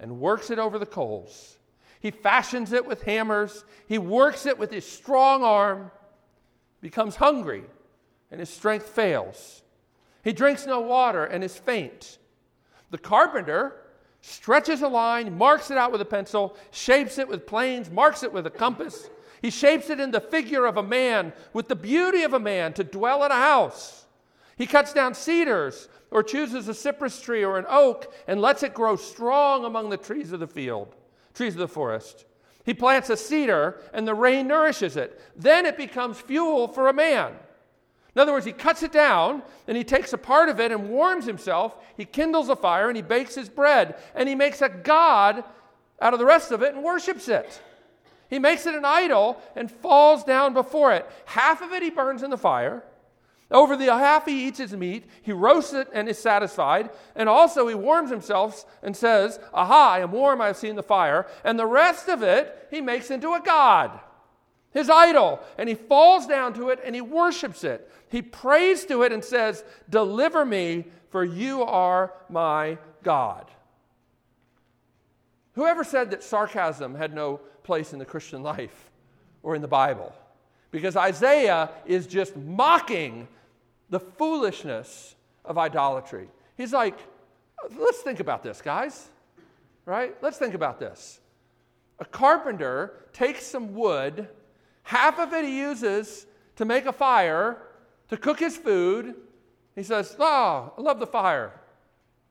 and 0.00 0.20
works 0.20 0.50
it 0.50 0.58
over 0.58 0.78
the 0.78 0.86
coals. 0.86 1.58
He 2.00 2.10
fashions 2.10 2.72
it 2.72 2.86
with 2.86 3.02
hammers. 3.02 3.64
He 3.86 3.98
works 3.98 4.46
it 4.46 4.58
with 4.58 4.70
his 4.70 4.86
strong 4.86 5.42
arm, 5.42 5.90
becomes 6.80 7.16
hungry, 7.16 7.64
and 8.30 8.40
his 8.40 8.50
strength 8.50 8.88
fails. 8.88 9.62
He 10.22 10.32
drinks 10.32 10.66
no 10.66 10.80
water 10.80 11.24
and 11.24 11.42
is 11.42 11.56
faint. 11.56 12.18
The 12.90 12.98
carpenter 12.98 13.76
stretches 14.20 14.82
a 14.82 14.88
line, 14.88 15.36
marks 15.36 15.70
it 15.70 15.78
out 15.78 15.92
with 15.92 16.00
a 16.00 16.06
pencil, 16.06 16.56
shapes 16.70 17.18
it 17.18 17.28
with 17.28 17.46
planes, 17.46 17.90
marks 17.90 18.22
it 18.22 18.32
with 18.32 18.46
a 18.46 18.50
compass. 18.50 19.08
He 19.40 19.50
shapes 19.50 19.90
it 19.90 20.00
in 20.00 20.10
the 20.10 20.20
figure 20.20 20.66
of 20.66 20.76
a 20.76 20.82
man, 20.82 21.32
with 21.52 21.68
the 21.68 21.76
beauty 21.76 22.22
of 22.22 22.32
a 22.32 22.40
man, 22.40 22.72
to 22.74 22.84
dwell 22.84 23.24
in 23.24 23.30
a 23.30 23.34
house. 23.34 24.06
He 24.56 24.66
cuts 24.66 24.92
down 24.92 25.14
cedars, 25.14 25.88
or 26.10 26.22
chooses 26.22 26.68
a 26.68 26.74
cypress 26.74 27.20
tree 27.20 27.44
or 27.44 27.58
an 27.58 27.66
oak, 27.68 28.12
and 28.26 28.40
lets 28.40 28.62
it 28.62 28.74
grow 28.74 28.96
strong 28.96 29.64
among 29.64 29.90
the 29.90 29.96
trees 29.96 30.32
of 30.32 30.40
the 30.40 30.46
field 30.46 30.94
trees 31.36 31.54
of 31.54 31.60
the 31.60 31.68
forest. 31.68 32.24
He 32.64 32.74
plants 32.74 33.10
a 33.10 33.16
cedar, 33.16 33.80
and 33.92 34.08
the 34.08 34.14
rain 34.14 34.48
nourishes 34.48 34.96
it. 34.96 35.20
Then 35.36 35.66
it 35.66 35.76
becomes 35.76 36.20
fuel 36.20 36.66
for 36.66 36.88
a 36.88 36.92
man. 36.92 37.32
In 38.16 38.20
other 38.20 38.32
words, 38.32 38.46
he 38.46 38.52
cuts 38.52 38.82
it 38.82 38.92
down 38.92 39.42
and 39.68 39.76
he 39.76 39.84
takes 39.84 40.14
a 40.14 40.18
part 40.18 40.48
of 40.48 40.58
it 40.58 40.72
and 40.72 40.88
warms 40.88 41.26
himself. 41.26 41.76
He 41.98 42.06
kindles 42.06 42.48
a 42.48 42.56
fire 42.56 42.88
and 42.88 42.96
he 42.96 43.02
bakes 43.02 43.34
his 43.34 43.50
bread 43.50 43.94
and 44.14 44.26
he 44.26 44.34
makes 44.34 44.62
a 44.62 44.70
god 44.70 45.44
out 46.00 46.14
of 46.14 46.18
the 46.18 46.24
rest 46.24 46.50
of 46.50 46.62
it 46.62 46.74
and 46.74 46.82
worships 46.82 47.28
it. 47.28 47.60
He 48.30 48.38
makes 48.38 48.64
it 48.64 48.74
an 48.74 48.86
idol 48.86 49.38
and 49.54 49.70
falls 49.70 50.24
down 50.24 50.54
before 50.54 50.94
it. 50.94 51.06
Half 51.26 51.60
of 51.60 51.72
it 51.72 51.82
he 51.82 51.90
burns 51.90 52.22
in 52.22 52.30
the 52.30 52.38
fire, 52.38 52.82
over 53.50 53.76
the 53.76 53.86
half 53.86 54.26
he 54.26 54.48
eats 54.48 54.58
his 54.58 54.72
meat, 54.72 55.04
he 55.22 55.32
roasts 55.32 55.72
it 55.72 55.88
and 55.92 56.08
is 56.08 56.18
satisfied, 56.18 56.90
and 57.14 57.28
also 57.28 57.68
he 57.68 57.74
warms 57.74 58.10
himself 58.10 58.64
and 58.82 58.96
says, 58.96 59.38
Aha, 59.54 59.92
I 59.92 60.00
am 60.00 60.10
warm, 60.10 60.40
I 60.40 60.48
have 60.48 60.56
seen 60.56 60.74
the 60.74 60.82
fire. 60.82 61.26
And 61.44 61.58
the 61.58 61.66
rest 61.66 62.08
of 62.08 62.22
it 62.22 62.66
he 62.70 62.80
makes 62.80 63.10
into 63.10 63.34
a 63.34 63.40
god, 63.40 64.00
his 64.72 64.90
idol, 64.90 65.40
and 65.58 65.68
he 65.68 65.76
falls 65.76 66.26
down 66.26 66.54
to 66.54 66.70
it 66.70 66.80
and 66.84 66.94
he 66.94 67.00
worships 67.00 67.62
it. 67.62 67.90
He 68.08 68.20
prays 68.20 68.84
to 68.86 69.02
it 69.02 69.12
and 69.12 69.24
says, 69.24 69.62
Deliver 69.88 70.44
me, 70.44 70.86
for 71.10 71.24
you 71.24 71.62
are 71.62 72.12
my 72.28 72.78
God. 73.04 73.48
Whoever 75.52 75.84
said 75.84 76.10
that 76.10 76.24
sarcasm 76.24 76.96
had 76.96 77.14
no 77.14 77.40
place 77.62 77.92
in 77.92 77.98
the 77.98 78.04
Christian 78.04 78.42
life 78.42 78.90
or 79.42 79.54
in 79.54 79.62
the 79.62 79.68
Bible? 79.68 80.12
Because 80.72 80.96
Isaiah 80.96 81.70
is 81.86 82.06
just 82.06 82.36
mocking 82.36 83.28
the 83.90 84.00
foolishness 84.00 85.14
of 85.44 85.58
idolatry. 85.58 86.28
He's 86.56 86.72
like, 86.72 86.98
let's 87.78 87.98
think 87.98 88.20
about 88.20 88.42
this, 88.42 88.60
guys. 88.60 89.08
Right? 89.84 90.16
Let's 90.22 90.38
think 90.38 90.54
about 90.54 90.80
this. 90.80 91.20
A 91.98 92.04
carpenter 92.04 93.04
takes 93.12 93.46
some 93.46 93.74
wood, 93.74 94.28
half 94.82 95.18
of 95.18 95.32
it 95.32 95.44
he 95.44 95.58
uses 95.58 96.26
to 96.56 96.64
make 96.64 96.86
a 96.86 96.92
fire, 96.92 97.58
to 98.08 98.16
cook 98.16 98.40
his 98.40 98.56
food. 98.56 99.14
He 99.74 99.82
says, 99.82 100.16
Oh, 100.18 100.72
I 100.76 100.80
love 100.80 100.98
the 100.98 101.06
fire. 101.06 101.52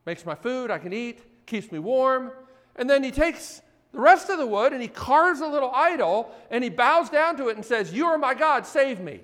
Makes 0.04 0.24
my 0.24 0.34
food, 0.34 0.70
I 0.70 0.78
can 0.78 0.92
eat, 0.92 1.46
keeps 1.46 1.72
me 1.72 1.78
warm. 1.78 2.30
And 2.76 2.88
then 2.88 3.02
he 3.02 3.10
takes 3.10 3.62
the 3.92 4.00
rest 4.00 4.28
of 4.28 4.38
the 4.38 4.46
wood 4.46 4.72
and 4.72 4.82
he 4.82 4.88
carves 4.88 5.40
a 5.40 5.46
little 5.46 5.70
idol 5.74 6.30
and 6.50 6.62
he 6.62 6.70
bows 6.70 7.08
down 7.08 7.36
to 7.38 7.48
it 7.48 7.56
and 7.56 7.64
says, 7.64 7.92
You 7.92 8.06
are 8.06 8.18
my 8.18 8.34
God, 8.34 8.66
save 8.66 9.00
me. 9.00 9.20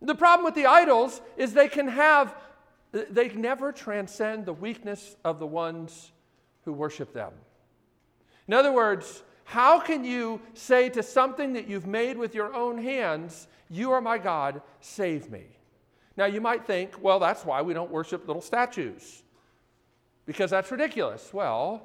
The 0.00 0.14
problem 0.14 0.44
with 0.44 0.54
the 0.54 0.66
idols 0.66 1.20
is 1.36 1.52
they 1.52 1.68
can 1.68 1.88
have, 1.88 2.34
they 2.92 3.28
never 3.30 3.72
transcend 3.72 4.46
the 4.46 4.52
weakness 4.52 5.16
of 5.24 5.38
the 5.38 5.46
ones 5.46 6.12
who 6.64 6.72
worship 6.72 7.12
them. 7.12 7.32
In 8.46 8.54
other 8.54 8.72
words, 8.72 9.22
how 9.44 9.80
can 9.80 10.04
you 10.04 10.40
say 10.54 10.88
to 10.90 11.02
something 11.02 11.54
that 11.54 11.68
you've 11.68 11.86
made 11.86 12.16
with 12.16 12.34
your 12.34 12.54
own 12.54 12.78
hands, 12.78 13.48
You 13.68 13.92
are 13.92 14.00
my 14.00 14.18
God, 14.18 14.62
save 14.80 15.30
me? 15.30 15.44
Now, 16.16 16.26
you 16.26 16.40
might 16.40 16.66
think, 16.66 17.02
well, 17.02 17.18
that's 17.18 17.44
why 17.44 17.62
we 17.62 17.74
don't 17.74 17.90
worship 17.90 18.26
little 18.26 18.42
statues, 18.42 19.22
because 20.26 20.50
that's 20.50 20.70
ridiculous. 20.70 21.32
Well, 21.32 21.82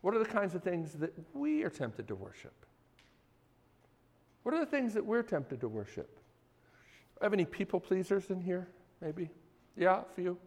what 0.00 0.14
are 0.14 0.18
the 0.18 0.24
kinds 0.24 0.54
of 0.54 0.62
things 0.62 0.92
that 0.94 1.12
we 1.34 1.62
are 1.64 1.70
tempted 1.70 2.08
to 2.08 2.14
worship? 2.14 2.54
What 4.48 4.56
are 4.56 4.60
the 4.60 4.70
things 4.70 4.94
that 4.94 5.04
we're 5.04 5.22
tempted 5.22 5.60
to 5.60 5.68
worship? 5.68 6.08
Have 7.20 7.34
any 7.34 7.44
people 7.44 7.80
pleasers 7.80 8.30
in 8.30 8.40
here? 8.40 8.66
Maybe? 8.98 9.28
Yeah, 9.76 10.00
a 10.00 10.14
few. 10.14 10.38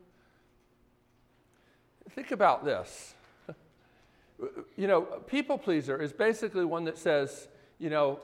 Think 2.10 2.31
about 2.31 2.65
this. 2.65 3.13
you 4.75 4.88
know, 4.88 5.01
people 5.03 5.60
pleaser 5.60 6.01
is 6.01 6.12
basically 6.12 6.65
one 6.65 6.86
that 6.86 6.98
says, 6.98 7.48
you 7.77 7.91
know, 7.91 8.20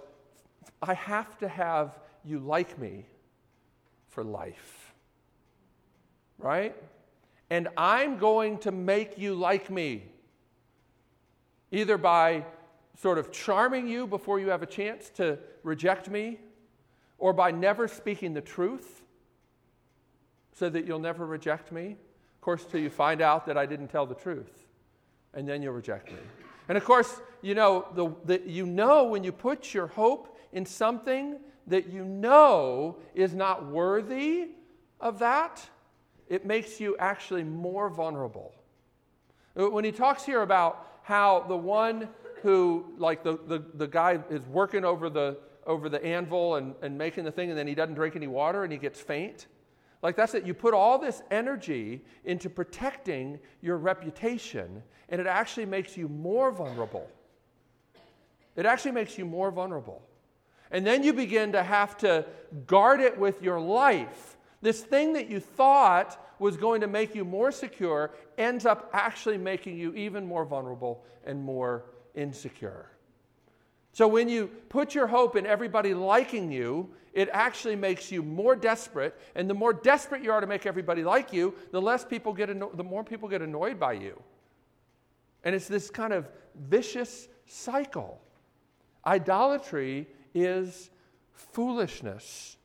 I 0.82 0.96
have 0.96 1.38
to 1.38 1.48
have 1.48 2.00
you 2.26 2.40
like 2.40 2.80
me 2.80 3.06
for 4.10 4.24
life. 4.24 4.96
Right? 6.40 6.76
And 7.52 7.68
I'm 7.78 8.18
going 8.18 8.58
to 8.62 8.72
make 8.72 9.20
you 9.20 9.36
like 9.36 9.70
me. 9.70 10.06
Either 11.72 12.00
by 12.00 12.46
sort 12.98 13.20
of 13.20 13.32
charming 13.32 13.88
you 13.88 14.08
before 14.08 14.40
you 14.40 14.50
have 14.50 14.64
a 14.64 14.68
chance 14.68 15.10
to 15.12 15.38
reject 15.64 16.10
me, 16.10 16.40
or 17.20 17.32
by 17.32 17.52
never 17.52 17.88
speaking 17.88 18.34
the 18.34 18.42
truth 18.42 19.04
so 20.54 20.70
that 20.70 20.86
you'll 20.86 21.00
never 21.00 21.26
reject 21.26 21.72
me. 21.72 21.92
Of 21.92 22.42
course, 22.42 22.66
till 22.66 22.82
you 22.82 22.90
find 22.90 23.22
out 23.22 23.46
that 23.46 23.58
I 23.58 23.66
didn't 23.66 23.90
tell 23.90 24.08
the 24.08 24.16
truth, 24.16 24.66
and 25.34 25.48
then 25.48 25.62
you'll 25.62 25.74
reject 25.74 26.12
me. 26.12 26.18
And 26.70 26.78
of 26.78 26.84
course, 26.84 27.22
you 27.42 27.54
know, 27.54 27.88
the, 27.94 28.14
the, 28.26 28.50
you 28.50 28.66
know 28.66 29.06
when 29.06 29.24
you 29.24 29.32
put 29.32 29.74
your 29.74 29.88
hope 29.88 30.38
in 30.52 30.66
something 30.66 31.38
that 31.68 31.90
you 31.90 32.04
know 32.04 32.98
is 33.14 33.34
not 33.34 33.68
worthy 33.68 34.50
of 35.00 35.20
that, 35.20 35.62
it 36.30 36.46
makes 36.46 36.80
you 36.80 36.96
actually 36.98 37.44
more 37.44 37.90
vulnerable. 37.90 38.54
Uh, 39.60 39.70
when 39.70 39.84
he 39.86 39.92
talks 39.92 40.24
here 40.24 40.42
about 40.42 40.88
how 41.04 41.46
the 41.48 41.56
one 41.56 42.10
who, 42.42 42.94
like 42.98 43.24
the, 43.24 43.40
the, 43.48 43.64
the 43.74 43.88
guy 43.88 44.20
is 44.30 44.46
working 44.48 44.86
over 44.86 45.10
the, 45.10 45.38
over 45.66 45.90
the 45.90 46.04
anvil 46.04 46.56
and, 46.56 46.76
and 46.82 46.98
making 46.98 47.24
the 47.26 47.32
thing, 47.32 47.50
and 47.50 47.58
then 47.58 47.68
he 47.68 47.76
doesn't 47.76 47.96
drink 47.96 48.16
any 48.16 48.28
water 48.28 48.64
and 48.64 48.72
he 48.72 48.78
gets 48.78 49.00
faint. 49.00 49.48
Like 50.02 50.16
that's 50.16 50.34
it. 50.34 50.46
You 50.46 50.54
put 50.54 50.74
all 50.74 51.00
this 51.00 51.22
energy 51.32 52.02
into 52.24 52.50
protecting 52.50 53.40
your 53.62 53.78
reputation, 53.78 54.84
and 55.10 55.20
it 55.20 55.28
actually 55.28 55.66
makes 55.66 55.98
you 55.98 56.08
more 56.08 56.52
vulnerable. 56.52 57.10
It 58.56 58.66
actually 58.66 58.92
makes 58.92 59.18
you 59.18 59.26
more 59.26 59.52
vulnerable. 59.52 60.02
And 60.72 60.86
then 60.86 61.04
you 61.04 61.14
begin 61.14 61.52
to 61.54 61.64
have 61.64 61.98
to 61.98 62.26
guard 62.66 63.00
it 63.00 63.18
with 63.18 63.42
your 63.42 63.60
life. 63.60 64.38
This 64.62 64.82
thing 64.82 65.14
that 65.14 65.30
you 65.30 65.40
thought 65.40 66.24
was 66.40 66.58
going 66.58 66.82
to 66.82 66.88
make 66.88 67.16
you 67.16 67.24
more 67.24 67.52
secure 67.52 68.12
ends 68.38 68.66
up 68.66 68.90
actually 68.94 69.38
making 69.38 69.78
you 69.78 69.94
even 69.94 70.26
more 70.26 70.46
vulnerable 70.46 71.06
and 71.26 71.42
more 71.42 71.86
insecure. 72.18 72.88
So 73.94 74.08
when 74.08 74.28
you 74.28 74.48
put 74.70 74.94
your 74.94 75.08
hope 75.08 75.36
in 75.36 75.46
everybody 75.46 75.94
liking 75.94 76.52
you, 76.52 76.90
it 77.14 77.30
actually 77.32 77.76
makes 77.76 78.12
you 78.12 78.22
more 78.22 78.56
desperate. 78.56 79.20
And 79.34 79.50
the 79.50 79.56
more 79.56 79.74
desperate 79.74 80.22
you 80.22 80.32
are 80.32 80.42
to 80.42 80.46
make 80.46 80.66
everybody 80.66 81.04
like 81.04 81.34
you, 81.34 81.56
the 81.72 81.82
less 81.82 82.06
people 82.06 82.34
get 82.34 82.50
anno- 82.50 82.72
the 82.74 82.84
more 82.84 83.04
people 83.04 83.28
get 83.28 83.42
annoyed 83.42 83.80
by 83.80 83.94
you. 83.94 84.22
And 85.44 85.56
it's 85.56 85.68
this 85.68 85.90
kind 85.90 86.14
of 86.14 86.30
vicious 86.54 87.28
cycle. 87.48 88.22
Idolatry 89.06 90.08
is 90.36 90.90
foolishness. 91.32 92.58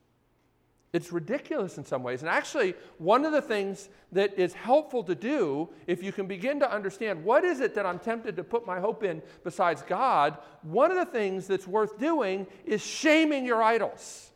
It's 0.93 1.11
ridiculous 1.11 1.79
in 1.79 1.87
some 1.87 2.03
ways. 2.03 2.21
And 2.21 2.29
actually, 2.29 2.75
one 2.99 3.25
of 3.25 3.33
the 3.33 3.41
things 3.41 3.89
that 4.13 4.39
is 4.39 4.53
helpful 4.53 5.03
to 5.05 5.15
do, 5.15 5.71
if 5.87 6.03
you 6.03 6.13
can 6.13 6.27
begin 6.27 6.61
to 6.61 6.71
understand 6.71 7.25
what 7.25 7.45
is 7.45 7.61
it 7.61 7.75
that 7.77 7.87
I'm 7.87 7.99
tempted 7.99 8.37
to 8.37 8.45
put 8.45 8.67
my 8.67 8.79
hope 8.79 9.03
in 9.03 9.23
besides 9.43 9.83
God, 9.83 10.37
one 10.61 10.91
of 10.91 10.99
the 10.99 11.07
things 11.07 11.47
that's 11.47 11.67
worth 11.67 11.99
doing 11.99 12.47
is 12.67 12.85
shaming 12.85 13.47
your 13.47 13.63
idols. 13.63 14.31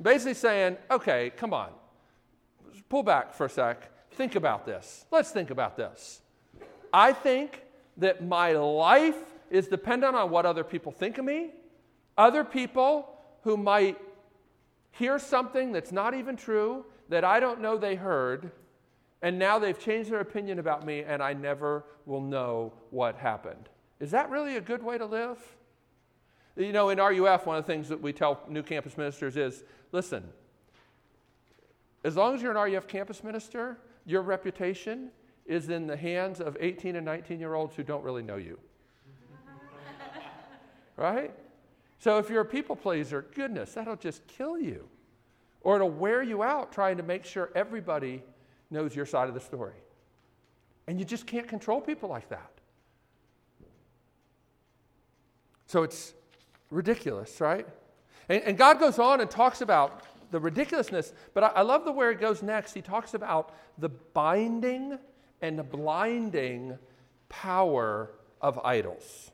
Basically 0.00 0.34
saying, 0.34 0.78
okay, 0.90 1.30
come 1.36 1.52
on, 1.52 1.70
pull 2.88 3.02
back 3.02 3.34
for 3.34 3.46
a 3.46 3.50
sec. 3.50 3.90
Think 4.12 4.36
about 4.36 4.64
this. 4.64 5.04
Let's 5.10 5.30
think 5.30 5.50
about 5.50 5.76
this. 5.76 6.22
I 6.92 7.12
think 7.12 7.62
that 7.98 8.24
my 8.24 8.52
life 8.52 9.18
is 9.50 9.68
dependent 9.68 10.16
on 10.16 10.30
what 10.30 10.46
other 10.46 10.64
people 10.64 10.92
think 10.92 11.18
of 11.18 11.26
me. 11.26 11.50
Other 12.16 12.42
people 12.42 13.10
who 13.42 13.58
might 13.58 13.98
hear 14.98 15.18
something 15.18 15.72
that's 15.72 15.92
not 15.92 16.14
even 16.14 16.36
true, 16.36 16.84
that 17.08 17.24
I 17.24 17.40
don't 17.40 17.60
know 17.60 17.76
they 17.76 17.94
heard, 17.94 18.50
and 19.22 19.38
now 19.38 19.58
they've 19.58 19.78
changed 19.78 20.10
their 20.10 20.20
opinion 20.20 20.58
about 20.58 20.84
me, 20.84 21.02
and 21.02 21.22
I 21.22 21.32
never 21.32 21.84
will 22.04 22.20
know 22.20 22.72
what 22.90 23.16
happened. 23.16 23.68
Is 24.00 24.10
that 24.10 24.30
really 24.30 24.56
a 24.56 24.60
good 24.60 24.82
way 24.82 24.98
to 24.98 25.06
live? 25.06 25.38
You 26.56 26.72
know, 26.72 26.88
in 26.88 26.98
RUF, 26.98 27.46
one 27.46 27.56
of 27.56 27.66
the 27.66 27.72
things 27.72 27.88
that 27.88 28.00
we 28.00 28.12
tell 28.12 28.40
new 28.48 28.62
campus 28.62 28.96
ministers 28.96 29.36
is 29.36 29.64
listen, 29.92 30.24
as 32.04 32.16
long 32.16 32.34
as 32.34 32.42
you're 32.42 32.56
an 32.56 32.72
RUF 32.72 32.86
campus 32.86 33.22
minister, 33.22 33.78
your 34.04 34.22
reputation 34.22 35.10
is 35.44 35.68
in 35.68 35.86
the 35.86 35.96
hands 35.96 36.40
of 36.40 36.56
18 36.58 36.96
and 36.96 37.04
19 37.04 37.40
year 37.40 37.54
olds 37.54 37.76
who 37.76 37.82
don't 37.82 38.02
really 38.02 38.22
know 38.22 38.36
you. 38.36 38.58
right? 40.96 41.34
So 41.98 42.18
if 42.18 42.28
you're 42.28 42.42
a 42.42 42.46
people 42.46 42.76
pleaser, 42.76 43.26
goodness, 43.34 43.72
that'll 43.72 43.96
just 43.96 44.26
kill 44.26 44.58
you. 44.58 44.88
Or 45.62 45.76
it'll 45.76 45.90
wear 45.90 46.22
you 46.22 46.42
out 46.42 46.72
trying 46.72 46.96
to 46.98 47.02
make 47.02 47.24
sure 47.24 47.50
everybody 47.54 48.22
knows 48.70 48.94
your 48.94 49.06
side 49.06 49.28
of 49.28 49.34
the 49.34 49.40
story. 49.40 49.74
And 50.86 50.98
you 50.98 51.04
just 51.04 51.26
can't 51.26 51.48
control 51.48 51.80
people 51.80 52.08
like 52.08 52.28
that. 52.28 52.50
So 55.66 55.82
it's 55.82 56.14
ridiculous, 56.70 57.40
right? 57.40 57.66
And, 58.28 58.42
and 58.42 58.58
God 58.58 58.78
goes 58.78 58.98
on 58.98 59.20
and 59.20 59.30
talks 59.30 59.60
about 59.60 60.02
the 60.30 60.40
ridiculousness, 60.40 61.12
but 61.34 61.44
I, 61.44 61.46
I 61.48 61.62
love 61.62 61.84
the 61.84 61.92
where 61.92 62.10
he 62.10 62.16
goes 62.16 62.42
next. 62.42 62.74
He 62.74 62.82
talks 62.82 63.14
about 63.14 63.54
the 63.78 63.88
binding 63.88 64.98
and 65.40 65.58
the 65.58 65.64
blinding 65.64 66.78
power 67.28 68.10
of 68.40 68.58
idols. 68.64 69.30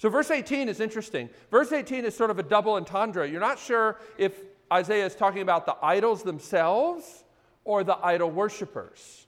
So, 0.00 0.08
verse 0.08 0.30
18 0.30 0.70
is 0.70 0.80
interesting. 0.80 1.28
Verse 1.50 1.72
18 1.72 2.06
is 2.06 2.16
sort 2.16 2.30
of 2.30 2.38
a 2.38 2.42
double 2.42 2.72
entendre. 2.72 3.28
You're 3.28 3.38
not 3.38 3.58
sure 3.58 3.98
if 4.16 4.32
Isaiah 4.72 5.04
is 5.04 5.14
talking 5.14 5.42
about 5.42 5.66
the 5.66 5.76
idols 5.82 6.22
themselves 6.22 7.24
or 7.64 7.84
the 7.84 7.98
idol 8.02 8.30
worshippers. 8.30 9.26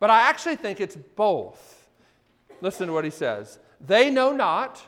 But 0.00 0.08
I 0.08 0.22
actually 0.22 0.56
think 0.56 0.80
it's 0.80 0.96
both. 0.96 1.90
Listen 2.62 2.86
to 2.86 2.94
what 2.94 3.04
he 3.04 3.10
says 3.10 3.58
They 3.78 4.08
know 4.08 4.32
not, 4.32 4.80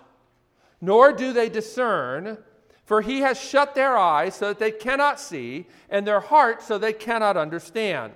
nor 0.81 1.12
do 1.12 1.35
they 1.35 1.51
discern, 1.51 2.38
for 2.87 3.03
he 3.03 3.21
has 3.21 3.38
shut 3.38 3.75
their 3.75 3.99
eyes 3.99 4.35
so 4.35 4.49
that 4.49 4.59
they 4.59 4.71
cannot 4.71 5.21
see, 5.21 5.67
and 5.91 6.07
their 6.07 6.21
hearts 6.21 6.67
so 6.67 6.79
they 6.79 6.95
cannot 6.95 7.37
understand. 7.37 8.14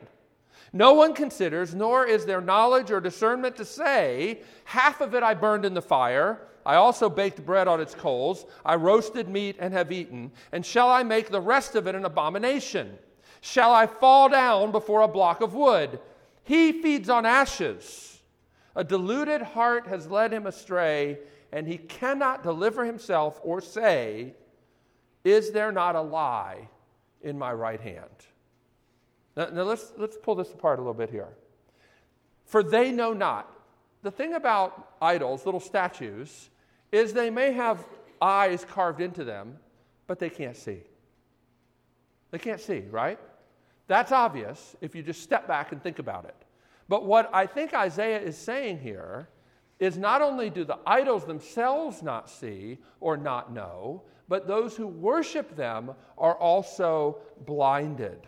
No 0.73 0.95
one 0.95 1.13
considers, 1.13 1.75
nor 1.75 2.07
is 2.07 2.25
there 2.25 2.41
knowledge 2.41 2.91
or 2.91 3.03
discernment 3.03 3.57
to 3.57 3.67
say, 3.67 4.41
Half 4.65 5.03
of 5.03 5.15
it 5.15 5.23
I 5.23 5.35
burned 5.35 5.67
in 5.67 5.75
the 5.75 5.83
fire 5.83 6.49
I 6.65 6.77
also 6.77 7.09
baked 7.09 7.45
bread 7.45 7.69
on 7.69 7.81
its 7.81 7.95
coals. 7.95 8.47
I 8.65 8.77
roasted 8.77 9.29
meat 9.29 9.57
and 9.59 9.73
have 9.75 9.91
eaten. 9.91 10.31
And 10.53 10.65
shall 10.65 10.89
I 10.89 11.03
make 11.03 11.31
the 11.31 11.41
rest 11.41 11.75
of 11.75 11.87
it 11.87 11.95
an 11.95 12.05
abomination? 12.05 12.99
Shall 13.41 13.73
I 13.73 13.87
fall 13.87 14.29
down 14.29 14.71
before 14.71 15.01
a 15.01 15.09
block 15.09 15.41
of 15.41 15.55
wood? 15.55 15.99
He 16.45 16.81
feeds 16.81 17.09
on 17.09 17.27
ashes. 17.27 18.21
A 18.75 18.85
deluded 18.85 19.43
heart 19.43 19.87
has 19.87 20.07
led 20.07 20.33
him 20.33 20.47
astray, 20.47 21.19
and 21.51 21.67
he 21.67 21.79
cannot 21.79 22.43
deliver 22.43 22.85
himself 22.85 23.41
or 23.43 23.61
say, 23.61 24.35
Is 25.25 25.51
there 25.51 25.73
not 25.73 25.97
a 25.97 26.01
lie 26.01 26.69
in 27.21 27.39
my 27.39 27.53
right 27.53 27.81
hand? 27.81 28.07
Now, 29.37 29.47
now 29.47 29.63
let's, 29.63 29.93
let's 29.97 30.17
pull 30.17 30.37
this 30.37 30.53
apart 30.53 30.79
a 30.79 30.83
little 30.83 30.95
bit 30.95 31.11
here. 31.11 31.29
For 32.47 32.63
they 32.63 32.93
know 32.93 33.13
not. 33.13 33.51
The 34.03 34.11
thing 34.11 34.35
about 34.35 34.95
idols, 35.01 35.47
little 35.47 35.61
statues, 35.61 36.51
is 36.93 37.13
they 37.13 37.31
may 37.31 37.53
have 37.53 37.85
eyes 38.21 38.65
carved 38.65 39.01
into 39.01 39.25
them, 39.25 39.59
but 40.07 40.19
they 40.19 40.31
can't 40.31 40.57
see. 40.57 40.83
They 42.31 42.39
can't 42.39 42.61
see, 42.61 42.85
right? 42.91 43.19
That's 43.89 44.13
obvious 44.13 44.77
if 44.81 44.95
you 44.95 45.03
just 45.03 45.23
step 45.23 45.49
back 45.49 45.73
and 45.73 45.83
think 45.83 45.99
about 45.99 46.27
it. 46.27 46.37
But 46.89 47.05
what 47.05 47.31
I 47.35 47.47
think 47.47 47.75
Isaiah 47.75 48.21
is 48.21 48.37
saying 48.37 48.81
here 48.81 49.29
is 49.79 49.99
not 49.99 50.23
only 50.23 50.51
do 50.51 50.65
the 50.65 50.79
idols 50.87 51.25
themselves 51.25 52.03
not 52.03 52.31
see 52.31 52.79
or 53.01 53.17
not 53.17 53.53
know, 53.53 54.03
but 54.29 54.47
those 54.47 54.77
who 54.77 54.87
worship 54.87 55.57
them 55.57 55.93
are 56.17 56.37
also 56.37 57.19
blinded. 57.45 58.27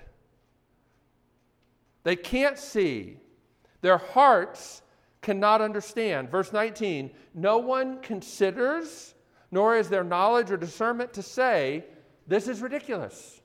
They 2.02 2.16
can't 2.16 2.58
see. 2.58 3.18
Their 3.80 3.98
hearts 3.98 4.82
cannot 5.24 5.62
understand. 5.62 6.30
Verse 6.30 6.52
19 6.52 7.10
No 7.34 7.58
one 7.58 8.00
considers, 8.02 9.14
nor 9.50 9.76
is 9.76 9.88
there 9.88 10.04
knowledge 10.04 10.50
or 10.50 10.56
discernment 10.56 11.14
to 11.14 11.22
say, 11.22 11.84
This 12.28 12.46
is 12.46 12.60
ridiculous. 12.60 13.40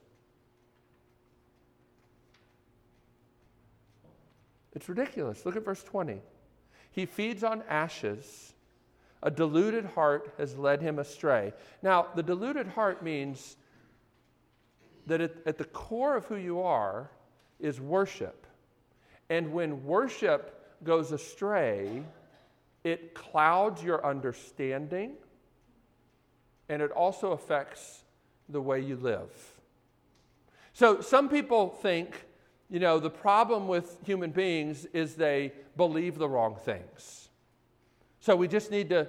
It's 4.73 4.87
ridiculous. 4.87 5.45
Look 5.45 5.55
at 5.55 5.65
verse 5.65 5.81
20. 5.83 6.21
He 6.91 7.05
feeds 7.05 7.43
on 7.43 7.63
ashes. 7.67 8.53
A 9.23 9.31
deluded 9.31 9.85
heart 9.85 10.33
has 10.37 10.57
led 10.57 10.81
him 10.81 10.99
astray. 10.99 11.53
Now, 11.81 12.07
the 12.15 12.23
deluded 12.23 12.67
heart 12.67 13.03
means 13.03 13.57
that 15.07 15.19
at, 15.19 15.35
at 15.45 15.57
the 15.57 15.65
core 15.65 16.15
of 16.15 16.25
who 16.25 16.35
you 16.37 16.61
are 16.61 17.09
is 17.59 17.81
worship. 17.81 18.47
And 19.29 19.51
when 19.51 19.83
worship 19.83 20.59
goes 20.83 21.11
astray, 21.11 22.03
it 22.83 23.13
clouds 23.13 23.83
your 23.83 24.05
understanding 24.05 25.13
and 26.69 26.81
it 26.81 26.91
also 26.91 27.31
affects 27.31 28.03
the 28.47 28.61
way 28.61 28.79
you 28.79 28.95
live. 28.95 29.29
So, 30.73 31.01
some 31.01 31.27
people 31.27 31.69
think, 31.69 32.25
you 32.69 32.79
know, 32.79 32.99
the 32.99 33.09
problem 33.09 33.67
with 33.67 33.97
human 34.05 34.31
beings 34.31 34.85
is 34.93 35.15
they 35.15 35.51
believe 35.75 36.17
the 36.17 36.29
wrong 36.29 36.55
things. 36.55 37.29
So, 38.19 38.35
we 38.35 38.47
just 38.47 38.71
need 38.71 38.89
to 38.89 39.07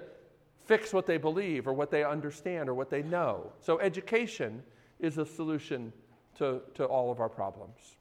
fix 0.65 0.93
what 0.93 1.07
they 1.07 1.19
believe 1.19 1.69
or 1.69 1.73
what 1.73 1.91
they 1.91 2.03
understand 2.03 2.69
or 2.69 2.75
what 2.75 2.91
they 2.91 3.03
know. 3.03 3.53
So, 3.61 3.79
education 3.79 4.63
is 4.99 5.19
a 5.19 5.27
solution 5.27 5.93
to, 6.39 6.61
to 6.75 6.85
all 6.85 7.13
of 7.13 7.21
our 7.21 7.29
problems. 7.29 7.97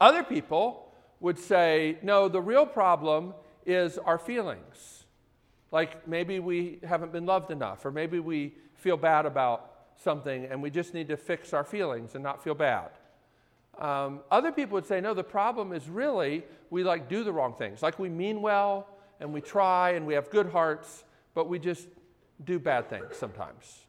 Other 0.00 0.22
people 0.22 0.85
would 1.20 1.38
say, 1.38 1.98
no, 2.02 2.28
the 2.28 2.40
real 2.40 2.66
problem 2.66 3.34
is 3.64 3.98
our 3.98 4.18
feelings. 4.18 5.04
Like 5.72 6.06
maybe 6.06 6.38
we 6.38 6.78
haven't 6.86 7.12
been 7.12 7.26
loved 7.26 7.50
enough, 7.50 7.84
or 7.84 7.90
maybe 7.90 8.20
we 8.20 8.54
feel 8.74 8.96
bad 8.96 9.26
about 9.26 9.72
something 9.96 10.44
and 10.44 10.62
we 10.62 10.70
just 10.70 10.94
need 10.94 11.08
to 11.08 11.16
fix 11.16 11.52
our 11.52 11.64
feelings 11.64 12.14
and 12.14 12.22
not 12.22 12.42
feel 12.42 12.54
bad. 12.54 12.90
Um, 13.78 14.20
other 14.30 14.52
people 14.52 14.74
would 14.74 14.86
say, 14.86 15.00
no, 15.00 15.12
the 15.14 15.24
problem 15.24 15.72
is 15.72 15.88
really 15.88 16.44
we 16.70 16.82
like 16.82 17.08
do 17.08 17.24
the 17.24 17.32
wrong 17.32 17.54
things. 17.58 17.82
Like 17.82 17.98
we 17.98 18.08
mean 18.08 18.40
well 18.40 18.86
and 19.20 19.32
we 19.32 19.40
try 19.40 19.90
and 19.90 20.06
we 20.06 20.14
have 20.14 20.30
good 20.30 20.50
hearts, 20.50 21.04
but 21.34 21.48
we 21.48 21.58
just 21.58 21.88
do 22.44 22.58
bad 22.58 22.88
things 22.88 23.16
sometimes. 23.16 23.80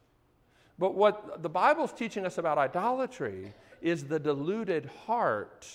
But 0.80 0.96
what 0.96 1.42
the 1.42 1.50
Bible's 1.50 1.92
teaching 1.92 2.26
us 2.26 2.38
about 2.38 2.58
idolatry 2.58 3.54
is 3.82 4.06
the 4.06 4.20
deluded 4.20 4.90
heart 5.06 5.68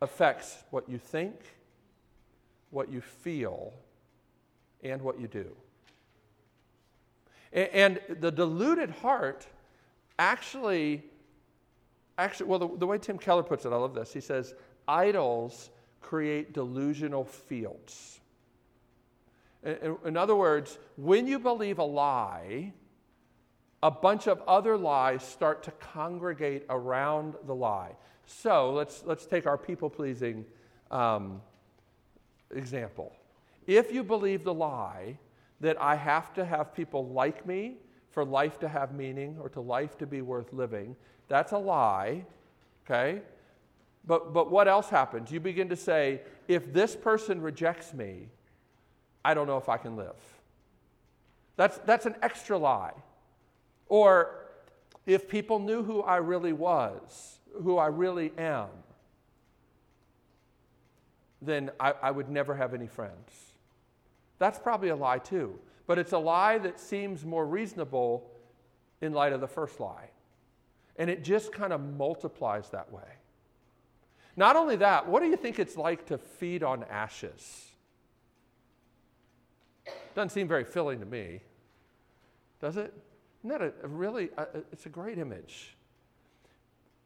affects 0.00 0.64
what 0.70 0.88
you 0.88 0.98
think, 0.98 1.34
what 2.70 2.90
you 2.90 3.00
feel, 3.00 3.72
and 4.82 5.00
what 5.02 5.20
you 5.20 5.26
do. 5.26 5.46
And 7.52 8.00
the 8.20 8.30
deluded 8.30 8.90
heart 8.90 9.46
actually, 10.18 11.04
actually, 12.18 12.46
well, 12.46 12.58
the, 12.58 12.76
the 12.76 12.86
way 12.86 12.98
Tim 12.98 13.18
Keller 13.18 13.42
puts 13.42 13.64
it, 13.64 13.72
I 13.72 13.76
love 13.76 13.94
this. 13.94 14.12
He 14.12 14.20
says, 14.20 14.54
idols 14.86 15.70
create 16.00 16.52
delusional 16.52 17.24
fields. 17.24 18.20
In, 19.64 19.96
in 20.04 20.16
other 20.16 20.36
words, 20.36 20.78
when 20.96 21.26
you 21.26 21.38
believe 21.38 21.78
a 21.78 21.84
lie, 21.84 22.72
a 23.82 23.90
bunch 23.90 24.26
of 24.26 24.42
other 24.46 24.76
lies 24.76 25.22
start 25.22 25.62
to 25.64 25.70
congregate 25.72 26.64
around 26.68 27.34
the 27.46 27.54
lie. 27.54 27.92
So 28.26 28.72
let's, 28.72 29.04
let's 29.06 29.24
take 29.24 29.46
our 29.46 29.56
people 29.56 29.88
pleasing 29.88 30.44
um, 30.90 31.40
example. 32.50 33.14
If 33.66 33.92
you 33.92 34.04
believe 34.04 34.44
the 34.44 34.54
lie 34.54 35.18
that 35.60 35.80
I 35.80 35.96
have 35.96 36.34
to 36.34 36.44
have 36.44 36.74
people 36.74 37.08
like 37.08 37.46
me 37.46 37.76
for 38.10 38.24
life 38.24 38.58
to 38.60 38.68
have 38.68 38.92
meaning 38.92 39.36
or 39.40 39.48
to 39.50 39.60
life 39.60 39.96
to 39.98 40.06
be 40.06 40.22
worth 40.22 40.52
living, 40.52 40.96
that's 41.28 41.52
a 41.52 41.58
lie, 41.58 42.24
okay? 42.84 43.22
But, 44.06 44.32
but 44.32 44.50
what 44.50 44.68
else 44.68 44.88
happens? 44.88 45.32
You 45.32 45.40
begin 45.40 45.68
to 45.70 45.76
say, 45.76 46.20
if 46.46 46.72
this 46.72 46.94
person 46.94 47.40
rejects 47.40 47.92
me, 47.92 48.28
I 49.24 49.34
don't 49.34 49.46
know 49.46 49.56
if 49.56 49.68
I 49.68 49.76
can 49.76 49.96
live. 49.96 50.14
That's, 51.56 51.78
that's 51.78 52.06
an 52.06 52.14
extra 52.22 52.56
lie. 52.56 52.92
Or 53.88 54.46
if 55.06 55.28
people 55.28 55.58
knew 55.58 55.82
who 55.82 56.02
I 56.02 56.16
really 56.16 56.52
was, 56.52 57.38
who 57.62 57.78
I 57.78 57.86
really 57.86 58.32
am, 58.38 58.68
then 61.42 61.70
I, 61.78 61.94
I 62.02 62.10
would 62.10 62.28
never 62.28 62.54
have 62.54 62.74
any 62.74 62.86
friends. 62.86 63.52
That's 64.38 64.58
probably 64.58 64.88
a 64.88 64.96
lie 64.96 65.18
too. 65.18 65.58
But 65.86 65.98
it's 65.98 66.12
a 66.12 66.18
lie 66.18 66.58
that 66.58 66.80
seems 66.80 67.24
more 67.24 67.46
reasonable 67.46 68.30
in 69.00 69.12
light 69.12 69.32
of 69.32 69.40
the 69.40 69.46
first 69.46 69.78
lie. 69.80 70.10
And 70.98 71.10
it 71.10 71.22
just 71.22 71.52
kind 71.52 71.72
of 71.72 71.80
multiplies 71.80 72.70
that 72.70 72.90
way. 72.92 73.02
Not 74.36 74.56
only 74.56 74.76
that, 74.76 75.08
what 75.08 75.20
do 75.20 75.28
you 75.28 75.36
think 75.36 75.58
it's 75.58 75.76
like 75.76 76.06
to 76.06 76.18
feed 76.18 76.62
on 76.62 76.84
ashes? 76.90 77.66
Doesn't 80.14 80.30
seem 80.30 80.48
very 80.48 80.64
filling 80.64 81.00
to 81.00 81.06
me, 81.06 81.40
does 82.60 82.76
it? 82.76 82.92
Isn't 83.40 83.50
that 83.50 83.62
a, 83.62 83.72
a 83.84 83.88
really, 83.88 84.30
a, 84.36 84.46
it's 84.72 84.86
a 84.86 84.88
great 84.88 85.18
image. 85.18 85.75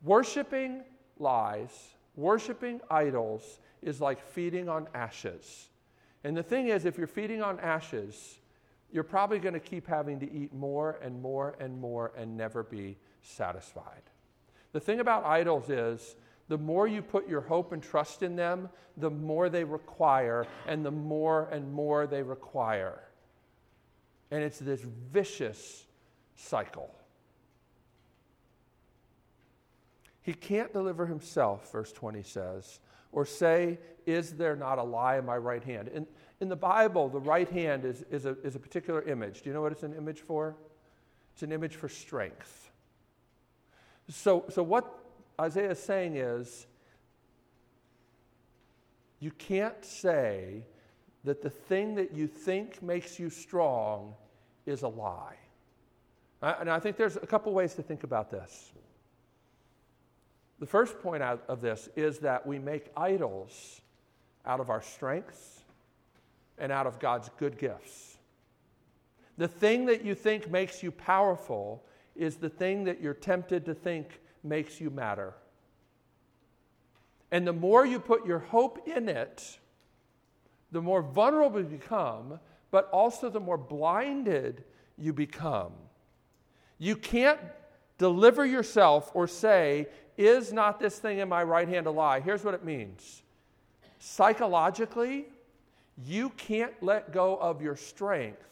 Worshipping 0.02 0.82
lies, 1.18 1.94
worshiping 2.16 2.80
idols 2.90 3.60
is 3.82 4.00
like 4.00 4.20
feeding 4.20 4.68
on 4.68 4.88
ashes. 4.94 5.68
And 6.24 6.36
the 6.36 6.42
thing 6.42 6.68
is, 6.68 6.84
if 6.84 6.98
you're 6.98 7.06
feeding 7.06 7.42
on 7.42 7.60
ashes, 7.60 8.38
you're 8.92 9.04
probably 9.04 9.38
going 9.38 9.54
to 9.54 9.60
keep 9.60 9.86
having 9.86 10.18
to 10.20 10.32
eat 10.32 10.52
more 10.52 10.98
and 11.02 11.20
more 11.20 11.56
and 11.60 11.80
more 11.80 12.12
and 12.16 12.36
never 12.36 12.62
be 12.62 12.98
satisfied. 13.22 14.02
The 14.72 14.80
thing 14.80 15.00
about 15.00 15.24
idols 15.24 15.70
is, 15.70 16.16
the 16.48 16.58
more 16.58 16.88
you 16.88 17.00
put 17.00 17.28
your 17.28 17.40
hope 17.40 17.72
and 17.72 17.82
trust 17.82 18.22
in 18.22 18.34
them, 18.34 18.68
the 18.96 19.10
more 19.10 19.48
they 19.48 19.64
require, 19.64 20.46
and 20.66 20.84
the 20.84 20.90
more 20.90 21.48
and 21.52 21.72
more 21.72 22.06
they 22.06 22.22
require. 22.22 23.00
And 24.30 24.42
it's 24.42 24.58
this 24.58 24.80
vicious 25.12 25.86
cycle. 26.34 26.92
He 30.22 30.34
can't 30.34 30.72
deliver 30.72 31.06
himself, 31.06 31.72
verse 31.72 31.92
20 31.92 32.22
says, 32.22 32.80
or 33.12 33.24
say, 33.24 33.78
Is 34.06 34.32
there 34.32 34.56
not 34.56 34.78
a 34.78 34.82
lie 34.82 35.18
in 35.18 35.24
my 35.24 35.36
right 35.36 35.64
hand? 35.64 35.88
In, 35.88 36.06
in 36.40 36.48
the 36.48 36.56
Bible, 36.56 37.08
the 37.08 37.20
right 37.20 37.48
hand 37.48 37.84
is, 37.84 38.04
is, 38.10 38.26
a, 38.26 38.36
is 38.42 38.54
a 38.54 38.58
particular 38.58 39.02
image. 39.02 39.42
Do 39.42 39.50
you 39.50 39.54
know 39.54 39.62
what 39.62 39.72
it's 39.72 39.82
an 39.82 39.94
image 39.94 40.20
for? 40.20 40.56
It's 41.32 41.42
an 41.42 41.52
image 41.52 41.76
for 41.76 41.88
strength. 41.88 42.70
So, 44.08 44.44
so 44.48 44.62
what 44.62 44.98
Isaiah 45.40 45.70
is 45.70 45.78
saying 45.78 46.16
is, 46.16 46.66
you 49.20 49.30
can't 49.32 49.84
say 49.84 50.64
that 51.24 51.42
the 51.42 51.50
thing 51.50 51.94
that 51.96 52.12
you 52.12 52.26
think 52.26 52.82
makes 52.82 53.18
you 53.18 53.30
strong 53.30 54.14
is 54.66 54.82
a 54.82 54.88
lie. 54.88 55.36
And 56.42 56.70
I 56.70 56.80
think 56.80 56.96
there's 56.96 57.16
a 57.16 57.26
couple 57.26 57.52
ways 57.52 57.74
to 57.74 57.82
think 57.82 58.02
about 58.02 58.30
this. 58.30 58.72
The 60.60 60.66
first 60.66 61.00
point 61.00 61.22
out 61.22 61.42
of 61.48 61.62
this 61.62 61.88
is 61.96 62.18
that 62.18 62.46
we 62.46 62.58
make 62.58 62.90
idols 62.96 63.80
out 64.44 64.60
of 64.60 64.70
our 64.70 64.82
strengths 64.82 65.60
and 66.58 66.70
out 66.70 66.86
of 66.86 66.98
God's 67.00 67.30
good 67.38 67.58
gifts. 67.58 68.18
The 69.38 69.48
thing 69.48 69.86
that 69.86 70.04
you 70.04 70.14
think 70.14 70.50
makes 70.50 70.82
you 70.82 70.90
powerful 70.90 71.82
is 72.14 72.36
the 72.36 72.50
thing 72.50 72.84
that 72.84 73.00
you're 73.00 73.14
tempted 73.14 73.64
to 73.64 73.74
think 73.74 74.20
makes 74.44 74.80
you 74.80 74.90
matter. 74.90 75.32
And 77.30 77.46
the 77.46 77.52
more 77.52 77.86
you 77.86 77.98
put 77.98 78.26
your 78.26 78.40
hope 78.40 78.86
in 78.86 79.08
it, 79.08 79.58
the 80.72 80.82
more 80.82 81.00
vulnerable 81.00 81.60
you 81.60 81.66
become, 81.66 82.38
but 82.70 82.90
also 82.90 83.30
the 83.30 83.40
more 83.40 83.56
blinded 83.56 84.64
you 84.98 85.14
become. 85.14 85.72
You 86.78 86.96
can't 86.96 87.40
deliver 88.00 88.46
yourself 88.46 89.10
or 89.14 89.28
say, 89.28 89.86
Is 90.16 90.52
not 90.52 90.80
this 90.80 90.98
thing 90.98 91.18
in 91.18 91.28
my 91.28 91.44
right 91.44 91.68
hand 91.68 91.86
a 91.86 91.90
lie? 91.90 92.18
Here's 92.20 92.42
what 92.42 92.54
it 92.54 92.64
means 92.64 93.22
psychologically, 94.02 95.26
you 96.06 96.30
can't 96.30 96.72
let 96.82 97.12
go 97.12 97.36
of 97.36 97.60
your 97.60 97.76
strength 97.76 98.48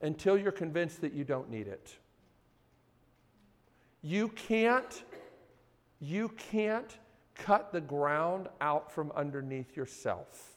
until 0.00 0.38
you're 0.38 0.50
convinced 0.50 1.02
that 1.02 1.12
you 1.12 1.22
don't 1.22 1.50
need 1.50 1.68
it. 1.68 1.94
You 4.02 4.28
can't, 4.28 5.04
you 6.00 6.30
can't 6.30 6.96
cut 7.34 7.72
the 7.72 7.80
ground 7.82 8.48
out 8.62 8.90
from 8.90 9.12
underneath 9.14 9.76
yourself. 9.76 10.56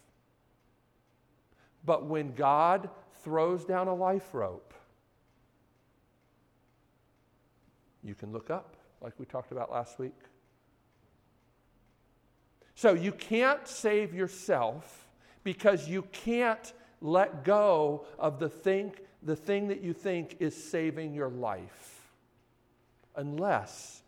But 1.86 2.06
when 2.06 2.34
God 2.34 2.90
throws 3.24 3.66
down 3.66 3.90
a 3.90 3.94
life 3.94 4.34
rope, 4.34 4.74
you 8.04 8.16
can 8.16 8.32
look 8.32 8.50
up, 8.50 8.76
like 9.02 9.14
we 9.18 9.26
talked 9.26 9.52
about 9.52 9.72
last 9.72 10.00
week. 10.00 10.16
So 12.76 12.94
you 12.94 13.12
can't 13.12 13.68
save 13.68 14.14
yourself 14.14 15.08
because 15.44 15.88
you 15.88 16.04
can't 16.12 16.74
let 17.02 17.44
go 17.44 18.06
of 18.20 18.40
the 18.40 18.50
think 18.50 19.02
the 19.24 19.36
thing 19.36 19.68
that 19.68 19.82
you 19.82 19.94
think 19.94 20.38
is 20.40 20.56
saving 20.56 21.14
your 21.14 21.30
life 21.30 22.12
unless 23.16 24.04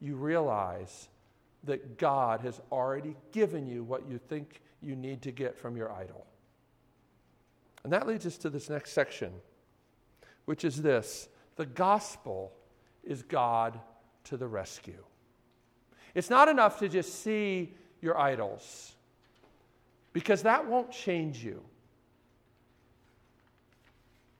you 0.00 0.16
realize 0.16 1.08
that 1.64 1.98
God 1.98 2.40
has 2.40 2.60
already 2.72 3.16
given 3.32 3.66
you 3.66 3.84
what 3.84 4.08
you 4.08 4.18
think 4.18 4.60
you 4.82 4.96
need 4.96 5.22
to 5.22 5.30
get 5.30 5.56
from 5.56 5.76
your 5.76 5.92
idol. 5.92 6.26
And 7.84 7.92
that 7.92 8.06
leads 8.06 8.26
us 8.26 8.38
to 8.38 8.50
this 8.50 8.70
next 8.70 8.92
section, 8.92 9.32
which 10.46 10.64
is 10.64 10.82
this 10.82 11.28
the 11.56 11.66
gospel 11.66 12.52
is 13.06 13.22
God 13.22 13.78
to 14.24 14.36
the 14.36 14.46
rescue. 14.46 15.02
It's 16.14 16.30
not 16.30 16.48
enough 16.48 16.78
to 16.78 16.88
just 16.88 17.22
see 17.22 17.74
your 18.00 18.18
idols, 18.18 18.92
because 20.12 20.42
that 20.42 20.66
won't 20.66 20.90
change 20.90 21.42
you. 21.42 21.62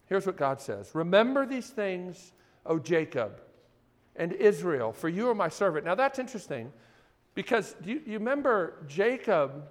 Here's 0.07 0.27
what 0.27 0.37
God 0.37 0.61
says 0.61 0.94
Remember 0.94 1.46
these 1.46 1.68
things, 1.68 2.33
O 2.66 2.79
Jacob 2.79 3.40
and 4.16 4.33
Israel, 4.33 4.92
for 4.92 5.09
you 5.09 5.29
are 5.29 5.35
my 5.35 5.48
servant. 5.48 5.85
Now 5.85 5.94
that's 5.94 6.18
interesting 6.18 6.72
because 7.35 7.74
you, 7.85 8.00
you 8.07 8.18
remember 8.18 8.85
Jacob? 8.87 9.64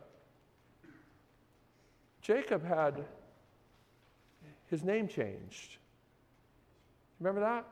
Jacob 2.22 2.66
had 2.66 3.06
his 4.70 4.84
name 4.84 5.08
changed. 5.08 5.78
Remember 7.20 7.42
that? 7.42 7.66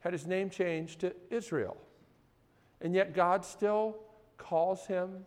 Had 0.00 0.12
his 0.12 0.26
name 0.26 0.50
changed 0.50 1.00
to 1.00 1.14
Israel. 1.30 1.76
And 2.80 2.94
yet 2.94 3.14
God 3.14 3.44
still 3.44 3.96
calls 4.36 4.86
him 4.86 5.24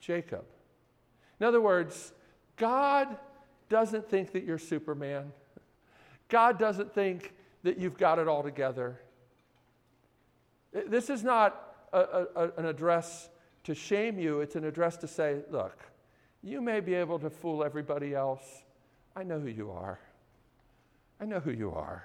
Jacob. 0.00 0.44
In 1.40 1.46
other 1.46 1.60
words, 1.60 2.12
God 2.56 3.16
doesn't 3.68 4.08
think 4.08 4.32
that 4.32 4.44
you're 4.44 4.58
Superman. 4.58 5.32
God 6.28 6.58
doesn't 6.58 6.94
think 6.94 7.32
that 7.62 7.78
you've 7.78 7.96
got 7.96 8.18
it 8.18 8.28
all 8.28 8.42
together. 8.42 9.00
This 10.72 11.10
is 11.10 11.22
not 11.22 11.74
a, 11.92 12.26
a, 12.34 12.50
an 12.56 12.66
address 12.66 13.28
to 13.64 13.74
shame 13.74 14.18
you, 14.18 14.40
it's 14.40 14.56
an 14.56 14.64
address 14.64 14.96
to 14.98 15.06
say, 15.06 15.40
look, 15.50 15.78
you 16.42 16.60
may 16.60 16.80
be 16.80 16.94
able 16.94 17.18
to 17.20 17.30
fool 17.30 17.62
everybody 17.62 18.14
else. 18.14 18.64
I 19.14 19.22
know 19.22 19.38
who 19.38 19.48
you 19.48 19.70
are. 19.70 20.00
I 21.20 21.26
know 21.26 21.38
who 21.38 21.52
you 21.52 21.70
are. 21.72 22.04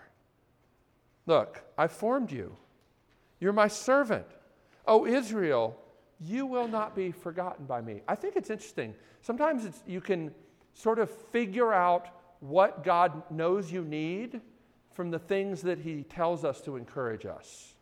Look, 1.27 1.61
I 1.77 1.87
formed 1.87 2.31
you. 2.31 2.55
You're 3.39 3.53
my 3.53 3.67
servant. 3.67 4.25
Oh, 4.87 5.05
Israel, 5.05 5.77
you 6.19 6.45
will 6.45 6.67
not 6.67 6.95
be 6.95 7.11
forgotten 7.11 7.65
by 7.65 7.81
me. 7.81 8.01
I 8.07 8.15
think 8.15 8.35
it's 8.35 8.49
interesting. 8.49 8.95
Sometimes 9.21 9.65
it's, 9.65 9.83
you 9.85 10.01
can 10.01 10.31
sort 10.73 10.97
of 10.97 11.11
figure 11.11 11.73
out 11.73 12.07
what 12.39 12.83
God 12.83 13.29
knows 13.29 13.71
you 13.71 13.83
need 13.83 14.41
from 14.93 15.11
the 15.11 15.19
things 15.19 15.61
that 15.63 15.79
He 15.79 16.03
tells 16.03 16.45
us 16.45 16.61
to 16.61 16.75
encourage 16.77 17.25
us. 17.25 17.73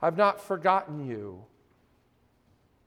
I've 0.00 0.16
not 0.16 0.40
forgotten 0.40 1.06
you. 1.06 1.44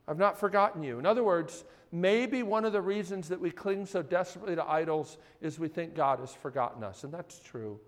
I've 0.08 0.20
not 0.20 0.40
forgotten 0.40 0.84
you. 0.84 1.00
In 1.00 1.06
other 1.06 1.24
words, 1.24 1.64
maybe 1.92 2.44
one 2.44 2.66
of 2.66 2.74
the 2.74 2.82
reasons 2.82 3.30
that 3.30 3.42
we 3.42 3.50
cling 3.50 3.86
so 3.86 4.04
desperately 4.04 4.56
to 4.56 4.70
idols 4.70 5.18
is 5.42 5.58
we 5.58 5.70
think 5.70 5.96
God 5.96 6.20
has 6.20 6.34
forgotten 6.34 6.84
us. 6.84 7.04
And 7.04 7.14
that's 7.14 7.40
true. 7.40 7.80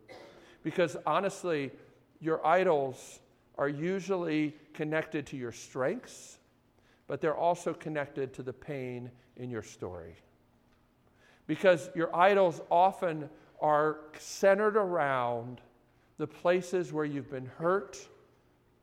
Because 0.64 0.98
honestly, 1.06 1.72
your 2.20 2.46
idols 2.46 3.20
are 3.58 3.70
usually 3.70 4.56
connected 4.74 5.26
to 5.28 5.38
your 5.38 5.52
strengths, 5.52 6.38
but 7.08 7.22
they're 7.22 7.36
also 7.36 7.74
connected 7.74 8.34
to 8.34 8.44
the 8.44 8.54
pain 8.54 9.10
in 9.38 9.50
your 9.50 9.64
story. 9.64 10.16
Because 11.48 11.90
your 11.96 12.14
idols 12.16 12.62
often 12.70 13.30
are 13.62 14.00
centered 14.20 14.76
around 14.76 15.62
the 16.18 16.28
places 16.28 16.92
where 16.92 17.06
you've 17.06 17.32
been 17.32 17.50
hurt 17.58 17.98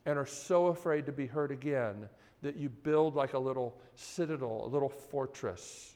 and 0.06 0.18
are 0.18 0.26
so 0.26 0.68
afraid 0.68 1.06
to 1.06 1.12
be 1.12 1.26
hurt 1.26 1.50
again 1.50 2.08
that 2.42 2.56
you 2.56 2.68
build 2.68 3.14
like 3.14 3.32
a 3.34 3.38
little 3.38 3.76
citadel, 3.94 4.62
a 4.64 4.68
little 4.68 4.88
fortress. 4.88 5.94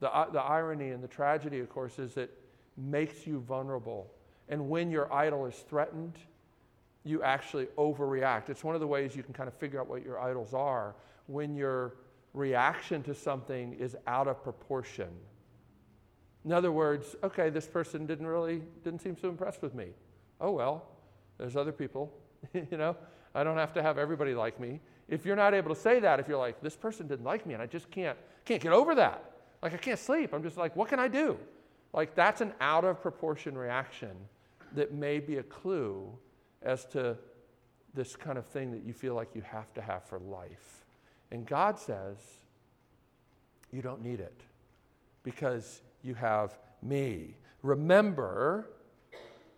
The, 0.00 0.10
the 0.32 0.40
irony 0.40 0.90
and 0.90 1.02
the 1.02 1.08
tragedy, 1.08 1.60
of 1.60 1.68
course, 1.68 1.98
is 1.98 2.16
it 2.16 2.30
makes 2.76 3.26
you 3.26 3.40
vulnerable. 3.40 4.10
And 4.48 4.68
when 4.68 4.90
your 4.90 5.12
idol 5.12 5.46
is 5.46 5.56
threatened, 5.68 6.14
you 7.04 7.22
actually 7.22 7.66
overreact. 7.78 8.48
It's 8.48 8.64
one 8.64 8.74
of 8.74 8.80
the 8.80 8.86
ways 8.86 9.14
you 9.14 9.22
can 9.22 9.32
kind 9.32 9.48
of 9.48 9.54
figure 9.54 9.80
out 9.80 9.88
what 9.88 10.04
your 10.04 10.20
idols 10.20 10.54
are 10.54 10.94
when 11.26 11.54
your 11.54 11.94
reaction 12.34 13.02
to 13.04 13.14
something 13.14 13.74
is 13.74 13.96
out 14.06 14.28
of 14.28 14.42
proportion. 14.42 15.08
In 16.44 16.52
other 16.52 16.70
words, 16.70 17.16
okay, 17.24 17.50
this 17.50 17.66
person 17.66 18.06
didn't 18.06 18.26
really 18.26 18.62
didn't 18.84 19.02
seem 19.02 19.16
so 19.16 19.28
impressed 19.28 19.62
with 19.62 19.74
me. 19.74 19.88
Oh 20.40 20.52
well, 20.52 20.86
there's 21.38 21.56
other 21.56 21.72
people, 21.72 22.12
you 22.54 22.76
know. 22.76 22.96
I 23.34 23.44
don't 23.44 23.58
have 23.58 23.72
to 23.74 23.82
have 23.82 23.98
everybody 23.98 24.34
like 24.34 24.58
me. 24.58 24.80
If 25.08 25.26
you're 25.26 25.36
not 25.36 25.54
able 25.54 25.74
to 25.74 25.80
say 25.80 26.00
that, 26.00 26.18
if 26.18 26.26
you're 26.26 26.38
like, 26.38 26.60
this 26.62 26.74
person 26.74 27.06
didn't 27.06 27.24
like 27.24 27.46
me 27.46 27.54
and 27.54 27.62
I 27.62 27.66
just 27.66 27.90
can't, 27.90 28.16
can't 28.44 28.62
get 28.62 28.72
over 28.72 28.94
that. 28.94 29.32
Like, 29.62 29.74
I 29.74 29.76
can't 29.76 29.98
sleep. 29.98 30.32
I'm 30.32 30.42
just 30.42 30.56
like, 30.56 30.74
what 30.74 30.88
can 30.88 30.98
I 30.98 31.08
do? 31.08 31.38
Like, 31.92 32.14
that's 32.14 32.40
an 32.40 32.54
out 32.60 32.84
of 32.84 33.02
proportion 33.02 33.56
reaction 33.56 34.16
that 34.76 34.92
may 34.92 35.18
be 35.18 35.36
a 35.36 35.42
clue 35.42 36.08
as 36.62 36.84
to 36.86 37.16
this 37.94 38.14
kind 38.14 38.38
of 38.38 38.46
thing 38.46 38.70
that 38.72 38.84
you 38.84 38.92
feel 38.92 39.14
like 39.14 39.34
you 39.34 39.42
have 39.42 39.72
to 39.74 39.82
have 39.82 40.04
for 40.04 40.18
life. 40.18 40.84
And 41.30 41.46
God 41.46 41.78
says, 41.78 42.18
you 43.72 43.82
don't 43.82 44.02
need 44.02 44.20
it 44.20 44.40
because 45.22 45.82
you 46.02 46.14
have 46.14 46.58
me. 46.82 47.34
Remember, 47.62 48.70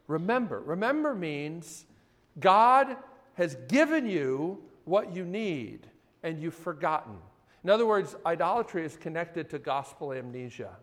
remember. 0.07 0.61
Remember 0.61 1.15
means 1.15 1.85
God 2.41 2.97
has 3.35 3.57
given 3.69 4.09
you 4.09 4.63
what 4.85 5.15
you 5.15 5.25
need 5.25 5.87
and 6.23 6.41
you've 6.41 6.55
forgotten. 6.55 7.19
In 7.65 7.71
other 7.71 7.87
words, 7.87 8.17
idolatry 8.25 8.85
is 8.85 8.97
connected 8.97 9.51
to 9.51 9.59
gospel 9.59 10.13
amnesia. 10.13 10.77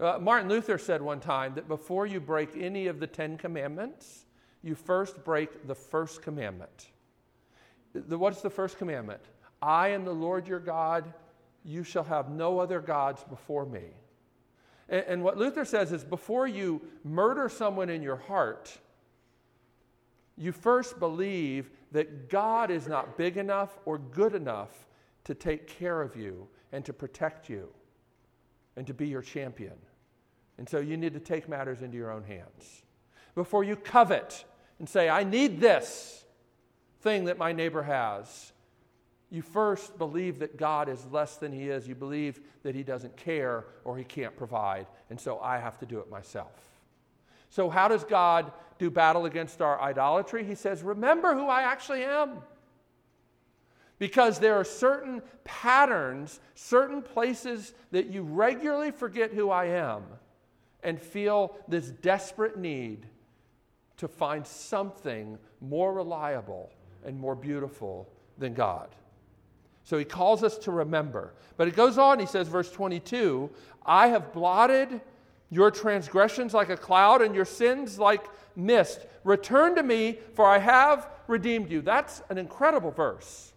Uh, 0.00 0.18
Martin 0.20 0.48
Luther 0.48 0.76
said 0.76 1.00
one 1.00 1.20
time 1.20 1.54
that 1.54 1.68
before 1.68 2.06
you 2.06 2.20
break 2.20 2.50
any 2.56 2.88
of 2.88 2.98
the 2.98 3.06
Ten 3.06 3.36
Commandments, 3.36 4.26
you 4.62 4.74
first 4.74 5.24
break 5.24 5.66
the 5.66 5.74
first 5.74 6.22
commandment. 6.22 6.88
The, 7.92 8.18
what's 8.18 8.42
the 8.42 8.50
first 8.50 8.76
commandment? 8.76 9.20
I 9.62 9.88
am 9.88 10.04
the 10.04 10.12
Lord 10.12 10.48
your 10.48 10.58
God. 10.58 11.12
You 11.64 11.84
shall 11.84 12.04
have 12.04 12.28
no 12.28 12.58
other 12.58 12.80
gods 12.80 13.24
before 13.24 13.66
me. 13.66 13.84
And, 14.88 15.04
and 15.06 15.24
what 15.24 15.38
Luther 15.38 15.64
says 15.64 15.92
is 15.92 16.02
before 16.02 16.48
you 16.48 16.82
murder 17.04 17.48
someone 17.48 17.88
in 17.88 18.02
your 18.02 18.16
heart, 18.16 18.76
you 20.36 20.50
first 20.50 20.98
believe 20.98 21.70
that 21.92 22.28
God 22.28 22.72
is 22.72 22.88
not 22.88 23.16
big 23.16 23.36
enough 23.36 23.78
or 23.84 23.98
good 23.98 24.34
enough 24.34 24.86
to 25.22 25.34
take 25.34 25.68
care 25.68 26.02
of 26.02 26.16
you 26.16 26.48
and 26.72 26.84
to 26.84 26.92
protect 26.92 27.48
you 27.48 27.68
and 28.76 28.86
to 28.86 28.94
be 28.94 29.08
your 29.08 29.22
champion. 29.22 29.76
And 30.58 30.68
so 30.68 30.78
you 30.78 30.96
need 30.96 31.14
to 31.14 31.20
take 31.20 31.48
matters 31.48 31.82
into 31.82 31.96
your 31.96 32.10
own 32.10 32.24
hands. 32.24 32.82
Before 33.34 33.64
you 33.64 33.76
covet 33.76 34.44
and 34.78 34.88
say, 34.88 35.08
I 35.08 35.24
need 35.24 35.60
this 35.60 36.24
thing 37.00 37.24
that 37.24 37.38
my 37.38 37.52
neighbor 37.52 37.82
has, 37.82 38.52
you 39.30 39.42
first 39.42 39.98
believe 39.98 40.38
that 40.38 40.56
God 40.56 40.88
is 40.88 41.04
less 41.10 41.36
than 41.36 41.52
he 41.52 41.68
is. 41.68 41.88
You 41.88 41.96
believe 41.96 42.40
that 42.62 42.74
he 42.74 42.84
doesn't 42.84 43.16
care 43.16 43.64
or 43.84 43.98
he 43.98 44.04
can't 44.04 44.36
provide. 44.36 44.86
And 45.10 45.20
so 45.20 45.40
I 45.40 45.58
have 45.58 45.78
to 45.78 45.86
do 45.86 45.98
it 45.98 46.08
myself. 46.08 46.52
So, 47.50 47.70
how 47.70 47.88
does 47.88 48.04
God 48.04 48.52
do 48.78 48.90
battle 48.90 49.26
against 49.26 49.60
our 49.60 49.80
idolatry? 49.80 50.44
He 50.44 50.54
says, 50.54 50.82
Remember 50.82 51.34
who 51.34 51.46
I 51.46 51.62
actually 51.62 52.04
am. 52.04 52.38
Because 54.04 54.38
there 54.38 54.54
are 54.56 54.64
certain 54.64 55.22
patterns, 55.44 56.38
certain 56.54 57.00
places 57.00 57.72
that 57.90 58.08
you 58.08 58.22
regularly 58.22 58.90
forget 58.90 59.32
who 59.32 59.48
I 59.48 59.64
am 59.64 60.02
and 60.82 61.00
feel 61.00 61.56
this 61.68 61.86
desperate 61.88 62.58
need 62.58 63.06
to 63.96 64.06
find 64.06 64.46
something 64.46 65.38
more 65.62 65.94
reliable 65.94 66.70
and 67.06 67.18
more 67.18 67.34
beautiful 67.34 68.06
than 68.36 68.52
God. 68.52 68.90
So 69.84 69.96
he 69.96 70.04
calls 70.04 70.44
us 70.44 70.58
to 70.58 70.70
remember. 70.70 71.32
But 71.56 71.68
it 71.68 71.74
goes 71.74 71.96
on, 71.96 72.18
he 72.18 72.26
says, 72.26 72.46
verse 72.46 72.70
22 72.70 73.48
I 73.86 74.08
have 74.08 74.34
blotted 74.34 75.00
your 75.48 75.70
transgressions 75.70 76.52
like 76.52 76.68
a 76.68 76.76
cloud 76.76 77.22
and 77.22 77.34
your 77.34 77.46
sins 77.46 77.98
like 77.98 78.26
mist. 78.54 79.06
Return 79.24 79.74
to 79.76 79.82
me, 79.82 80.18
for 80.34 80.44
I 80.44 80.58
have 80.58 81.08
redeemed 81.26 81.70
you. 81.70 81.80
That's 81.80 82.20
an 82.28 82.36
incredible 82.36 82.90
verse. 82.90 83.52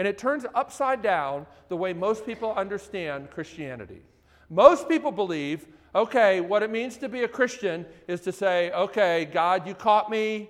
And 0.00 0.08
it 0.08 0.16
turns 0.16 0.46
upside 0.54 1.02
down 1.02 1.44
the 1.68 1.76
way 1.76 1.92
most 1.92 2.24
people 2.24 2.54
understand 2.54 3.30
Christianity. 3.30 4.00
Most 4.48 4.88
people 4.88 5.12
believe, 5.12 5.66
okay, 5.94 6.40
what 6.40 6.62
it 6.62 6.70
means 6.70 6.96
to 6.96 7.08
be 7.10 7.24
a 7.24 7.28
Christian 7.28 7.84
is 8.08 8.22
to 8.22 8.32
say, 8.32 8.70
okay, 8.70 9.26
God, 9.26 9.68
you 9.68 9.74
caught 9.74 10.10
me. 10.10 10.48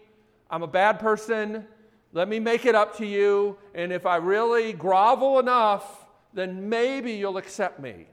I'm 0.52 0.62
a 0.62 0.68
bad 0.68 1.00
person. 1.00 1.66
Let 2.12 2.28
me 2.28 2.38
make 2.38 2.64
it 2.64 2.76
up 2.76 2.96
to 2.98 3.04
you. 3.04 3.58
And 3.74 3.92
if 3.92 4.06
I 4.06 4.18
really 4.18 4.72
grovel 4.72 5.40
enough, 5.40 6.06
then 6.32 6.68
maybe 6.68 7.14
you'll 7.14 7.36
accept 7.36 7.80
me. 7.80 8.06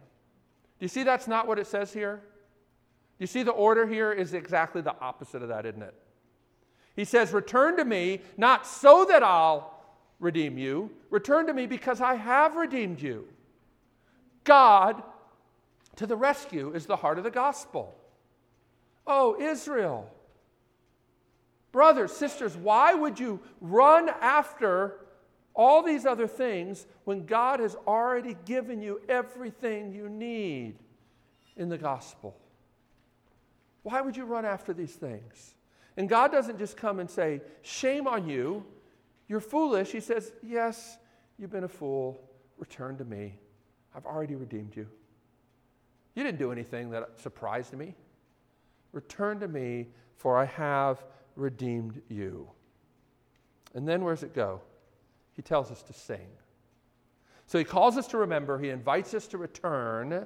Do 0.80 0.86
you 0.86 0.88
see 0.88 1.04
that's 1.04 1.28
not 1.28 1.47
what 1.47 1.60
it 1.60 1.67
says 1.67 1.93
here? 1.93 2.15
Do 2.15 3.19
you 3.19 3.28
see, 3.28 3.43
the 3.43 3.52
order 3.52 3.86
here 3.86 4.12
is 4.12 4.34
exactly 4.34 4.82
the 4.82 4.95
opposite 5.00 5.43
of 5.43 5.50
that, 5.50 5.67
isn't 5.67 5.84
it? 5.84 5.93
He 6.95 7.06
says, 7.06 7.32
Return 7.32 7.78
to 7.78 7.86
me, 7.86 8.21
not 8.38 8.65
so 8.65 9.06
that 9.06 9.21
I'll 9.21 9.76
redeem 10.19 10.58
you, 10.58 10.91
return 11.10 11.47
to 11.47 11.53
me 11.53 11.67
because 11.67 12.01
I 12.01 12.15
have 12.15 12.56
redeemed 12.56 13.01
you. 13.01 13.27
God 14.43 15.01
to 15.97 16.06
the 16.06 16.15
rescue 16.15 16.71
is 16.73 16.86
the 16.86 16.95
heart 16.95 17.17
of 17.17 17.23
the 17.23 17.32
gospel. 17.32 17.93
Oh, 19.06 19.39
Israel. 19.39 20.10
Brothers, 21.71 22.12
sisters, 22.12 22.56
why 22.56 22.93
would 22.93 23.19
you 23.19 23.39
run 23.62 24.10
after 24.21 24.99
all 25.53 25.84
these 25.84 26.06
other 26.06 26.27
things 26.27 26.86
when 27.03 27.25
God 27.25 27.60
has 27.60 27.75
already 27.88 28.36
given 28.45 28.82
you 28.82 29.01
everything 29.10 29.91
you 29.91 30.08
need 30.08 30.75
in 31.56 31.69
the 31.69 31.77
gospel? 31.77 32.38
Why 33.84 34.01
would 34.01 34.17
you 34.17 34.25
run 34.25 34.45
after 34.45 34.73
these 34.73 34.93
things? 34.93 35.56
And 35.97 36.08
God 36.08 36.32
doesn't 36.32 36.60
just 36.60 36.77
come 36.77 36.99
and 36.99 37.10
say, 37.10 37.41
Shame 37.62 38.08
on 38.08 38.27
you. 38.30 38.65
You're 39.27 39.39
foolish. 39.39 39.91
He 39.91 39.99
says, 39.99 40.31
Yes, 40.41 40.97
you've 41.37 41.51
been 41.51 41.63
a 41.63 41.69
fool. 41.69 42.19
Return 42.57 42.97
to 42.97 43.05
me. 43.05 43.35
I've 43.95 44.05
already 44.05 44.35
redeemed 44.35 44.75
you. 44.75 44.87
You 46.15 46.23
didn't 46.23 46.39
do 46.39 46.51
anything 46.51 46.89
that 46.91 47.19
surprised 47.19 47.73
me. 47.73 47.95
Return 48.91 49.39
to 49.41 49.47
me, 49.47 49.87
for 50.15 50.37
I 50.37 50.45
have 50.45 51.03
redeemed 51.35 52.01
you. 52.09 52.49
And 53.75 53.87
then 53.87 54.03
where 54.03 54.15
does 54.15 54.23
it 54.23 54.33
go? 54.33 54.61
He 55.35 55.41
tells 55.41 55.71
us 55.71 55.83
to 55.83 55.93
sing. 55.93 56.27
So 57.45 57.57
he 57.57 57.63
calls 57.63 57.97
us 57.97 58.07
to 58.07 58.17
remember, 58.17 58.57
he 58.57 58.69
invites 58.69 59.13
us 59.13 59.27
to 59.27 59.37
return 59.37 60.25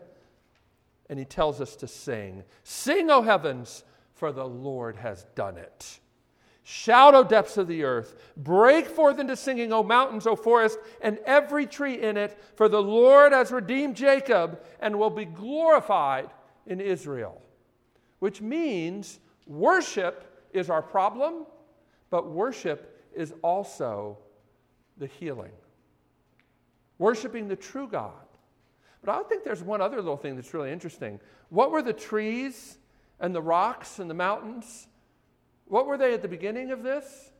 and 1.09 1.19
he 1.19 1.25
tells 1.25 1.59
us 1.59 1.75
to 1.77 1.87
sing. 1.87 2.43
Sing, 2.63 3.09
O 3.11 3.21
heavens, 3.21 3.83
for 4.13 4.31
the 4.31 4.45
Lord 4.45 4.95
has 4.95 5.25
done 5.35 5.57
it. 5.57 5.99
Shout, 6.63 7.15
O 7.15 7.23
depths 7.23 7.57
of 7.57 7.67
the 7.67 7.83
earth. 7.83 8.33
Break 8.37 8.87
forth 8.87 9.19
into 9.19 9.35
singing, 9.35 9.73
O 9.73 9.81
mountains, 9.81 10.27
O 10.27 10.35
forest, 10.35 10.77
and 11.01 11.17
every 11.25 11.65
tree 11.65 12.01
in 12.01 12.17
it, 12.17 12.39
for 12.55 12.69
the 12.69 12.81
Lord 12.81 13.33
has 13.33 13.51
redeemed 13.51 13.95
Jacob 13.95 14.61
and 14.79 14.97
will 14.97 15.09
be 15.09 15.25
glorified 15.25 16.29
in 16.67 16.79
Israel. 16.79 17.41
Which 18.19 18.41
means 18.41 19.19
Worship 19.51 20.47
is 20.53 20.69
our 20.69 20.81
problem, 20.81 21.45
but 22.09 22.29
worship 22.29 23.05
is 23.13 23.33
also 23.41 24.17
the 24.97 25.07
healing. 25.07 25.51
Worshiping 26.99 27.47
the 27.47 27.57
true 27.57 27.87
God. 27.87 28.13
But 29.03 29.13
I 29.13 29.23
think 29.23 29.43
there's 29.43 29.63
one 29.63 29.81
other 29.81 29.97
little 29.97 30.17
thing 30.17 30.35
that's 30.35 30.53
really 30.53 30.71
interesting. 30.71 31.19
What 31.49 31.71
were 31.71 31.81
the 31.81 31.91
trees 31.91 32.77
and 33.19 33.33
the 33.33 33.41
rocks 33.41 33.99
and 33.99 34.09
the 34.09 34.13
mountains? 34.13 34.87
What 35.71 35.85
were 35.87 35.97
they 35.97 36.13
at 36.13 36.21
the 36.21 36.27
beginning 36.27 36.71
of 36.71 36.83
this? 36.83 37.31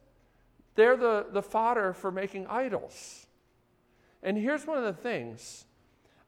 They're 0.76 0.96
the, 0.96 1.26
the 1.34 1.42
fodder 1.42 1.92
for 1.92 2.14
making 2.14 2.48
idols. 2.48 3.28
And 4.24 4.38
here's 4.38 4.66
one 4.66 4.78
of 4.78 4.86
the 4.86 4.94
things 4.94 5.66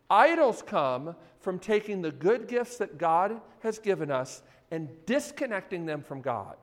idols 0.10 0.62
come 0.62 1.16
from 1.40 1.60
taking 1.60 2.02
the 2.02 2.12
good 2.12 2.50
gifts 2.50 2.76
that 2.80 2.98
God 2.98 3.40
has 3.62 3.80
given 3.80 4.12
us 4.12 4.44
and 4.70 4.90
disconnecting 5.06 5.86
them 5.86 6.04
from 6.04 6.20
God. 6.20 6.58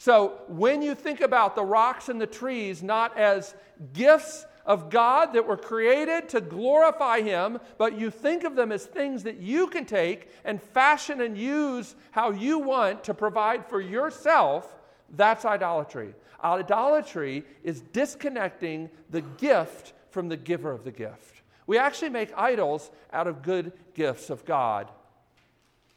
So 0.00 0.38
when 0.48 0.80
you 0.80 0.94
think 0.94 1.20
about 1.20 1.54
the 1.54 1.62
rocks 1.62 2.08
and 2.08 2.18
the 2.18 2.26
trees 2.26 2.82
not 2.82 3.18
as 3.18 3.54
gifts 3.92 4.46
of 4.64 4.88
God 4.88 5.34
that 5.34 5.46
were 5.46 5.58
created 5.58 6.26
to 6.30 6.40
glorify 6.40 7.20
Him, 7.20 7.58
but 7.76 7.98
you 7.98 8.10
think 8.10 8.44
of 8.44 8.56
them 8.56 8.72
as 8.72 8.86
things 8.86 9.24
that 9.24 9.36
you 9.36 9.66
can 9.66 9.84
take 9.84 10.30
and 10.42 10.62
fashion 10.62 11.20
and 11.20 11.36
use 11.36 11.96
how 12.12 12.30
you 12.30 12.58
want 12.58 13.04
to 13.04 13.12
provide 13.12 13.68
for 13.68 13.78
yourself, 13.78 14.74
that's 15.16 15.44
idolatry. 15.44 16.14
Idolatry 16.42 17.44
is 17.62 17.82
disconnecting 17.92 18.88
the 19.10 19.20
gift 19.20 19.92
from 20.08 20.30
the 20.30 20.36
giver 20.38 20.72
of 20.72 20.82
the 20.82 20.92
gift. 20.92 21.42
We 21.66 21.76
actually 21.76 22.08
make 22.08 22.32
idols 22.38 22.90
out 23.12 23.26
of 23.26 23.42
good 23.42 23.70
gifts 23.92 24.30
of 24.30 24.46
God 24.46 24.90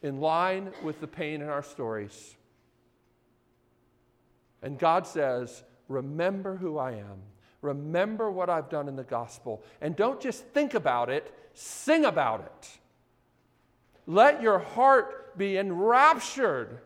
in 0.02 0.20
line 0.20 0.74
with 0.84 1.00
the 1.00 1.08
pain 1.08 1.42
in 1.42 1.48
our 1.48 1.64
stories. 1.64 2.36
And 4.64 4.80
God 4.80 5.06
says, 5.06 5.64
Remember 5.88 6.56
who 6.56 6.78
I 6.78 6.94
am. 6.94 7.22
Remember 7.62 8.32
what 8.32 8.50
I've 8.50 8.70
done 8.70 8.88
in 8.88 8.96
the 8.96 9.04
gospel. 9.04 9.62
And 9.82 9.96
don't 9.96 10.20
just 10.20 10.44
think 10.48 10.74
about 10.74 11.10
it, 11.10 11.34
sing 11.54 12.06
about 12.06 12.42
it. 12.42 12.70
Let 14.08 14.42
your 14.42 14.60
heart 14.60 15.38
be 15.38 15.58
enraptured 15.58 16.80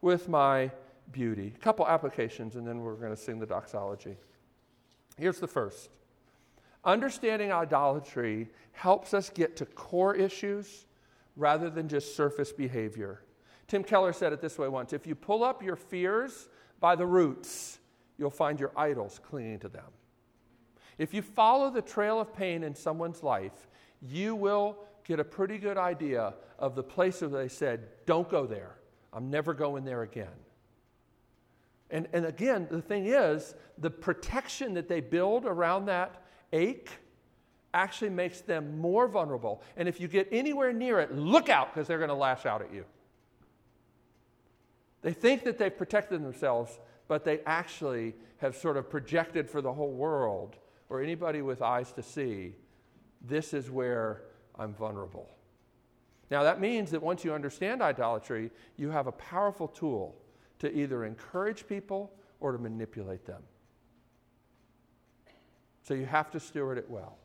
with 0.00 0.28
my 0.28 0.70
beauty. 1.12 1.52
A 1.54 1.58
couple 1.60 1.86
applications, 1.86 2.56
and 2.56 2.66
then 2.66 2.80
we're 2.80 2.94
going 2.94 3.14
to 3.14 3.20
sing 3.20 3.38
the 3.38 3.46
doxology. 3.46 4.16
Here's 5.16 5.40
the 5.40 5.48
first 5.48 5.90
understanding 6.84 7.52
idolatry 7.52 8.48
helps 8.72 9.12
us 9.12 9.30
get 9.30 9.56
to 9.56 9.66
core 9.66 10.14
issues 10.14 10.86
rather 11.36 11.68
than 11.68 11.88
just 11.88 12.16
surface 12.16 12.52
behavior. 12.52 13.20
Tim 13.66 13.84
Keller 13.84 14.12
said 14.12 14.32
it 14.32 14.40
this 14.40 14.58
way 14.58 14.68
once 14.68 14.92
if 14.92 15.06
you 15.06 15.14
pull 15.14 15.44
up 15.44 15.62
your 15.62 15.76
fears 15.76 16.48
by 16.80 16.96
the 16.96 17.06
roots, 17.06 17.78
you'll 18.18 18.30
find 18.30 18.58
your 18.58 18.72
idols 18.76 19.20
clinging 19.22 19.60
to 19.60 19.68
them. 19.68 19.84
If 20.98 21.14
you 21.14 21.22
follow 21.22 21.70
the 21.70 21.82
trail 21.82 22.20
of 22.20 22.34
pain 22.34 22.64
in 22.64 22.74
someone's 22.74 23.22
life, 23.22 23.68
you 24.02 24.34
will 24.34 24.78
get 25.04 25.20
a 25.20 25.24
pretty 25.24 25.58
good 25.58 25.78
idea 25.78 26.34
of 26.58 26.74
the 26.74 26.82
place 26.82 27.20
where 27.20 27.30
they 27.30 27.48
said, 27.48 27.88
Don't 28.04 28.28
go 28.28 28.46
there. 28.46 28.76
I'm 29.12 29.30
never 29.30 29.54
going 29.54 29.84
there 29.84 30.02
again. 30.02 30.26
And, 31.90 32.06
and 32.12 32.26
again, 32.26 32.68
the 32.70 32.82
thing 32.82 33.06
is, 33.06 33.54
the 33.78 33.90
protection 33.90 34.74
that 34.74 34.88
they 34.88 35.00
build 35.00 35.46
around 35.46 35.86
that 35.86 36.22
ache 36.52 36.90
actually 37.72 38.10
makes 38.10 38.40
them 38.40 38.78
more 38.78 39.08
vulnerable. 39.08 39.62
And 39.76 39.88
if 39.88 40.00
you 40.00 40.08
get 40.08 40.28
anywhere 40.30 40.72
near 40.72 41.00
it, 41.00 41.14
look 41.14 41.48
out 41.48 41.72
because 41.72 41.86
they're 41.86 41.98
going 41.98 42.08
to 42.08 42.14
lash 42.14 42.44
out 42.44 42.60
at 42.60 42.72
you. 42.72 42.84
They 45.02 45.12
think 45.12 45.44
that 45.44 45.58
they've 45.58 45.76
protected 45.76 46.22
themselves, 46.24 46.78
but 47.06 47.24
they 47.24 47.40
actually 47.46 48.14
have 48.38 48.56
sort 48.56 48.76
of 48.76 48.90
projected 48.90 49.48
for 49.48 49.60
the 49.60 49.72
whole 49.72 49.92
world 49.92 50.56
or 50.88 51.02
anybody 51.02 51.42
with 51.42 51.62
eyes 51.62 51.92
to 51.92 52.02
see, 52.02 52.54
this 53.20 53.52
is 53.52 53.70
where 53.70 54.22
I'm 54.58 54.74
vulnerable. 54.74 55.28
Now, 56.30 56.42
that 56.42 56.60
means 56.60 56.90
that 56.90 57.02
once 57.02 57.24
you 57.24 57.32
understand 57.32 57.82
idolatry, 57.82 58.50
you 58.76 58.90
have 58.90 59.06
a 59.06 59.12
powerful 59.12 59.68
tool 59.68 60.16
to 60.58 60.72
either 60.74 61.04
encourage 61.04 61.66
people 61.66 62.12
or 62.40 62.52
to 62.52 62.58
manipulate 62.58 63.24
them. 63.24 63.42
So 65.84 65.94
you 65.94 66.06
have 66.06 66.30
to 66.32 66.40
steward 66.40 66.76
it 66.78 66.90
well. 66.90 67.16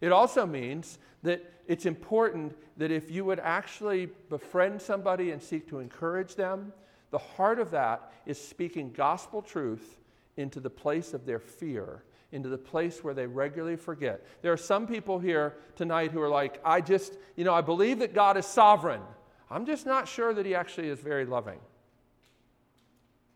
It 0.00 0.12
also 0.12 0.44
means 0.44 0.98
that 1.22 1.50
it's 1.66 1.86
important 1.86 2.54
that 2.76 2.90
if 2.90 3.10
you 3.10 3.24
would 3.24 3.40
actually 3.40 4.10
befriend 4.28 4.82
somebody 4.82 5.30
and 5.30 5.42
seek 5.42 5.66
to 5.68 5.78
encourage 5.78 6.34
them, 6.34 6.72
the 7.14 7.18
heart 7.18 7.60
of 7.60 7.70
that 7.70 8.10
is 8.26 8.40
speaking 8.40 8.90
gospel 8.90 9.40
truth 9.40 10.00
into 10.36 10.58
the 10.58 10.68
place 10.68 11.14
of 11.14 11.24
their 11.24 11.38
fear 11.38 12.02
into 12.32 12.48
the 12.48 12.58
place 12.58 13.04
where 13.04 13.14
they 13.14 13.28
regularly 13.28 13.76
forget. 13.76 14.26
There 14.42 14.52
are 14.52 14.56
some 14.56 14.88
people 14.88 15.20
here 15.20 15.54
tonight 15.76 16.10
who 16.10 16.20
are 16.20 16.28
like, 16.28 16.60
I 16.64 16.80
just, 16.80 17.16
you 17.36 17.44
know, 17.44 17.54
I 17.54 17.60
believe 17.60 18.00
that 18.00 18.12
God 18.12 18.36
is 18.36 18.44
sovereign. 18.44 19.02
I'm 19.48 19.66
just 19.66 19.86
not 19.86 20.08
sure 20.08 20.34
that 20.34 20.44
He 20.44 20.52
actually 20.52 20.88
is 20.88 20.98
very 20.98 21.26
loving. 21.26 21.60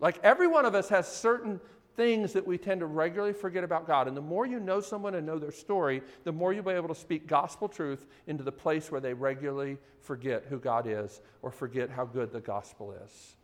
Like 0.00 0.18
every 0.24 0.48
one 0.48 0.64
of 0.64 0.74
us 0.74 0.88
has 0.88 1.06
certain 1.06 1.60
things 1.94 2.32
that 2.32 2.44
we 2.44 2.58
tend 2.58 2.80
to 2.80 2.86
regularly 2.86 3.32
forget 3.32 3.62
about 3.62 3.86
God. 3.86 4.08
And 4.08 4.16
the 4.16 4.20
more 4.20 4.46
you 4.46 4.58
know 4.58 4.80
someone 4.80 5.14
and 5.14 5.24
know 5.24 5.38
their 5.38 5.52
story, 5.52 6.02
the 6.24 6.32
more 6.32 6.52
you'll 6.52 6.64
be 6.64 6.72
able 6.72 6.88
to 6.88 6.94
speak 6.96 7.28
gospel 7.28 7.68
truth 7.68 8.04
into 8.26 8.42
the 8.42 8.50
place 8.50 8.90
where 8.90 9.00
they 9.00 9.14
regularly 9.14 9.78
forget 10.00 10.46
who 10.48 10.58
God 10.58 10.88
is 10.88 11.20
or 11.42 11.52
forget 11.52 11.88
how 11.88 12.04
good 12.04 12.32
the 12.32 12.40
gospel 12.40 12.96
is. 13.04 13.36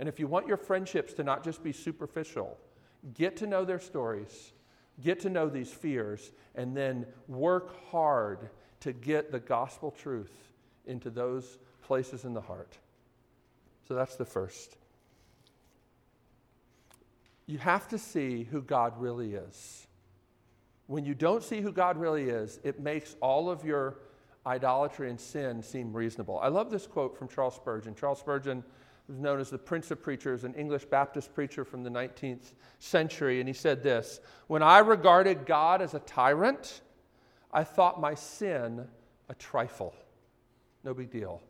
And 0.00 0.08
if 0.08 0.18
you 0.18 0.26
want 0.26 0.48
your 0.48 0.56
friendships 0.56 1.12
to 1.14 1.22
not 1.22 1.44
just 1.44 1.62
be 1.62 1.72
superficial, 1.72 2.58
get 3.14 3.36
to 3.36 3.46
know 3.46 3.64
their 3.64 3.78
stories 3.78 4.52
get 5.02 5.20
to 5.20 5.30
know 5.30 5.48
these 5.48 5.70
fears, 5.70 6.32
and 6.54 6.76
then 6.76 7.06
work 7.28 7.74
hard 7.90 8.50
to 8.80 8.92
get 8.92 9.32
the 9.32 9.40
gospel 9.40 9.90
truth 9.90 10.32
into 10.86 11.10
those 11.10 11.58
places 11.82 12.24
in 12.24 12.34
the 12.34 12.40
heart. 12.40 12.78
So 13.88 13.94
that's 13.94 14.16
the 14.16 14.24
first. 14.24 14.76
You 17.46 17.58
have 17.58 17.88
to 17.88 17.98
see 17.98 18.44
who 18.44 18.62
God 18.62 19.00
really 19.00 19.34
is. 19.34 19.86
When 20.86 21.04
you 21.04 21.14
don't 21.14 21.42
see 21.42 21.60
who 21.60 21.72
God 21.72 21.96
really 21.96 22.28
is, 22.28 22.60
it 22.64 22.80
makes 22.80 23.16
all 23.20 23.50
of 23.50 23.64
your 23.64 23.98
idolatry 24.46 25.10
and 25.10 25.20
sin 25.20 25.62
seem 25.62 25.92
reasonable. 25.92 26.38
I 26.40 26.48
love 26.48 26.70
this 26.70 26.86
quote 26.86 27.16
from 27.16 27.28
Charles 27.28 27.54
Spurgeon. 27.54 27.94
Charles 27.94 28.18
Spurgeon 28.20 28.64
was 29.10 29.18
known 29.18 29.40
as 29.40 29.50
the 29.50 29.58
Prince 29.58 29.90
of 29.90 30.00
Preachers, 30.00 30.44
an 30.44 30.54
English 30.54 30.84
Baptist 30.84 31.34
preacher 31.34 31.64
from 31.64 31.82
the 31.82 31.90
19th 31.90 32.52
century. 32.78 33.40
And 33.40 33.48
he 33.48 33.52
said 33.52 33.82
this 33.82 34.20
When 34.46 34.62
I 34.62 34.78
regarded 34.78 35.46
God 35.46 35.82
as 35.82 35.94
a 35.94 35.98
tyrant, 36.00 36.80
I 37.52 37.64
thought 37.64 38.00
my 38.00 38.14
sin 38.14 38.86
a 39.28 39.34
trifle. 39.34 39.94
No 40.84 40.94
big 40.94 41.10
deal. 41.10 41.42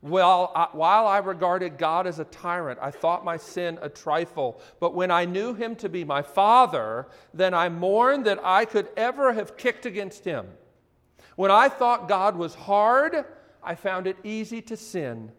Well, 0.00 0.52
I, 0.54 0.68
while 0.70 1.08
I 1.08 1.18
regarded 1.18 1.76
God 1.76 2.06
as 2.06 2.20
a 2.20 2.24
tyrant, 2.24 2.78
I 2.80 2.92
thought 2.92 3.24
my 3.24 3.36
sin 3.36 3.80
a 3.82 3.88
trifle. 3.88 4.60
But 4.78 4.94
when 4.94 5.10
I 5.10 5.24
knew 5.24 5.54
him 5.54 5.74
to 5.76 5.88
be 5.88 6.04
my 6.04 6.22
father, 6.22 7.08
then 7.34 7.54
I 7.54 7.68
mourned 7.68 8.24
that 8.26 8.38
I 8.44 8.64
could 8.64 8.88
ever 8.96 9.32
have 9.32 9.56
kicked 9.56 9.84
against 9.84 10.24
him. 10.24 10.46
When 11.34 11.50
I 11.50 11.68
thought 11.68 12.08
God 12.08 12.36
was 12.36 12.54
hard, 12.54 13.24
I 13.64 13.74
found 13.74 14.06
it 14.06 14.16
easy 14.22 14.62
to 14.62 14.76
sin. 14.76 15.32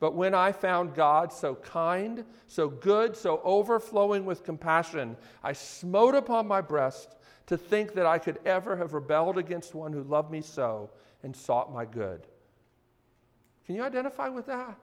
But 0.00 0.14
when 0.14 0.34
I 0.34 0.52
found 0.52 0.94
God 0.94 1.32
so 1.32 1.56
kind, 1.56 2.24
so 2.46 2.68
good, 2.68 3.16
so 3.16 3.40
overflowing 3.42 4.24
with 4.24 4.44
compassion, 4.44 5.16
I 5.42 5.52
smote 5.52 6.14
upon 6.14 6.46
my 6.46 6.60
breast 6.60 7.16
to 7.46 7.56
think 7.56 7.94
that 7.94 8.06
I 8.06 8.18
could 8.18 8.38
ever 8.44 8.76
have 8.76 8.92
rebelled 8.92 9.38
against 9.38 9.74
one 9.74 9.92
who 9.92 10.02
loved 10.02 10.30
me 10.30 10.40
so 10.40 10.90
and 11.22 11.34
sought 11.34 11.72
my 11.72 11.84
good. 11.84 12.26
Can 13.66 13.74
you 13.74 13.82
identify 13.82 14.28
with 14.28 14.46
that? 14.46 14.78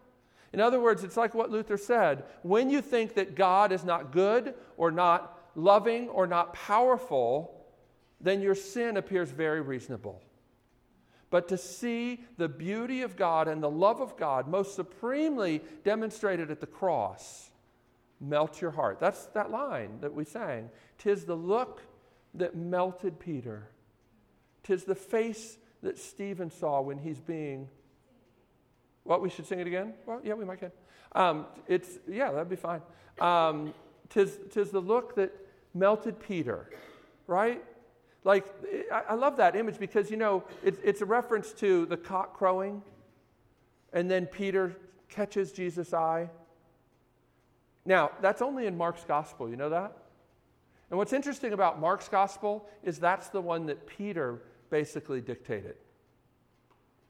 In 0.52 0.60
other 0.60 0.80
words, 0.80 1.04
it's 1.04 1.18
like 1.18 1.34
what 1.34 1.50
Luther 1.50 1.78
said 1.78 2.24
when 2.44 2.70
you 2.70 2.82
think 2.82 3.14
that 3.16 3.36
God 3.36 3.72
is 3.72 3.84
not 3.84 4.12
good 4.12 4.54
or 4.78 4.92
not 4.92 5.40
loving 5.56 6.10
or 6.10 6.28
not 6.28 6.54
powerful, 6.54 7.66
then 8.20 8.42
your 8.42 8.56
sin 8.56 8.98
appears 8.98 9.32
very 9.32 9.62
reasonable 9.62 10.22
but 11.30 11.48
to 11.50 11.58
see 11.58 12.24
the 12.38 12.48
beauty 12.48 13.02
of 13.02 13.16
God 13.16 13.48
and 13.48 13.62
the 13.62 13.70
love 13.70 14.00
of 14.00 14.18
God 14.18 14.48
most 14.48 14.76
supremely 14.76 15.62
demonstrated 15.84 16.52
at 16.52 16.60
the 16.62 16.68
cross 16.68 17.50
melt 18.22 18.62
your 18.62 18.72
heart. 18.72 19.00
That's 19.00 19.26
that 19.28 19.52
line 19.52 20.00
that 20.02 20.14
we 20.14 20.24
sang. 20.24 20.70
Tis 20.98 21.26
the 21.26 21.36
look 21.36 21.82
that 22.34 22.56
melted 22.56 23.20
Peter. 23.20 23.70
Tis 24.64 24.84
the 24.84 24.96
face 24.96 25.58
that 25.84 25.98
Stephen 25.98 26.50
saw 26.50 26.82
when 26.82 26.98
he's 26.98 27.20
being. 27.20 27.70
What, 29.04 29.22
we 29.22 29.30
should 29.30 29.46
sing 29.46 29.60
it 29.60 29.68
again? 29.68 29.94
Well, 30.06 30.20
yeah, 30.24 30.34
we 30.34 30.46
might 30.46 30.60
can. 30.60 30.72
Um, 31.14 31.46
it's, 31.68 32.00
yeah, 32.08 32.32
that'd 32.32 32.50
be 32.50 32.56
fine. 32.56 32.82
Um, 33.20 33.74
tis, 34.10 34.38
tis 34.52 34.72
the 34.72 34.80
look 34.80 35.16
that 35.16 35.32
melted 35.74 36.20
Peter, 36.20 36.70
right? 37.28 37.64
Like, 38.26 38.46
I 38.92 39.14
love 39.14 39.38
that 39.38 39.56
image 39.56 39.78
because, 39.78 40.10
you 40.10 40.18
know, 40.18 40.44
it's, 40.64 41.02
a 41.02 41.06
reference 41.06 41.54
to 41.54 41.86
the 41.86 41.96
cock 41.96 42.34
crowing 42.34 42.82
and 43.94 44.10
then 44.10 44.26
Peter 44.26 44.76
catches 45.10 45.52
Jesus' 45.52 45.94
eye. 45.94 46.30
Now, 47.86 48.12
that's 48.22 48.42
only 48.42 48.66
in 48.66 48.76
Mark's 48.76 49.06
gospel, 49.06 49.48
you 49.48 49.56
know 49.56 49.70
that? 49.70 49.96
And 50.90 50.98
what's 50.98 51.14
interesting 51.14 51.54
about 51.54 51.80
Mark's 51.80 52.10
gospel 52.10 52.68
is 52.84 52.98
that's 53.00 53.30
the 53.30 53.42
one 53.42 53.68
that 53.68 53.86
Peter 53.86 54.42
basically 54.72 55.22
dictated. 55.22 55.76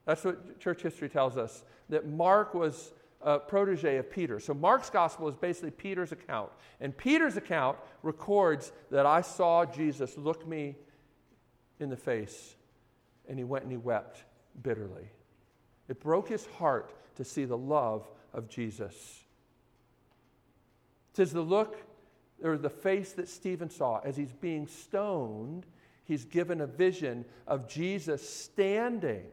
That's 0.05 0.23
what 0.25 0.59
church 0.59 0.81
history 0.81 1.07
tells 1.07 1.37
us, 1.37 1.63
that 1.89 2.07
Mark 2.07 2.53
was 2.53 2.91
a 3.21 3.39
protege 3.39 3.97
of 3.97 4.11
Peter. 4.11 4.39
So 4.41 4.53
Mark's 4.53 4.89
gospel 4.89 5.29
is 5.29 5.35
basically 5.35 5.71
Peter's 5.71 6.11
account. 6.11 6.51
And 6.81 6.95
Peter's 6.95 7.37
account 7.37 7.77
records 8.03 8.73
that 8.91 9.05
I 9.05 9.21
saw 9.21 9.65
Jesus 9.65 10.17
look 10.17 10.45
me 10.45 10.75
in 11.79 11.89
the 11.89 11.97
face, 11.97 12.55
and 13.27 13.37
he 13.37 13.43
went 13.43 13.63
and 13.63 13.71
he 13.71 13.77
wept 13.77 14.23
bitterly. 14.61 15.09
It 15.87 15.99
broke 15.99 16.29
his 16.29 16.45
heart 16.45 16.93
to 17.15 17.23
see 17.23 17.45
the 17.45 17.57
love 17.57 18.09
of 18.33 18.49
Jesus. 18.49 19.23
Tis 21.13 21.31
the 21.31 21.41
look 21.41 21.77
or 22.43 22.57
the 22.57 22.69
face 22.69 23.13
that 23.13 23.29
Stephen 23.29 23.69
saw 23.69 23.99
as 24.03 24.17
he's 24.17 24.33
being 24.33 24.67
stoned. 24.67 25.65
He's 26.03 26.25
given 26.25 26.61
a 26.61 26.67
vision 26.67 27.25
of 27.47 27.67
Jesus 27.67 28.27
standing. 28.27 29.25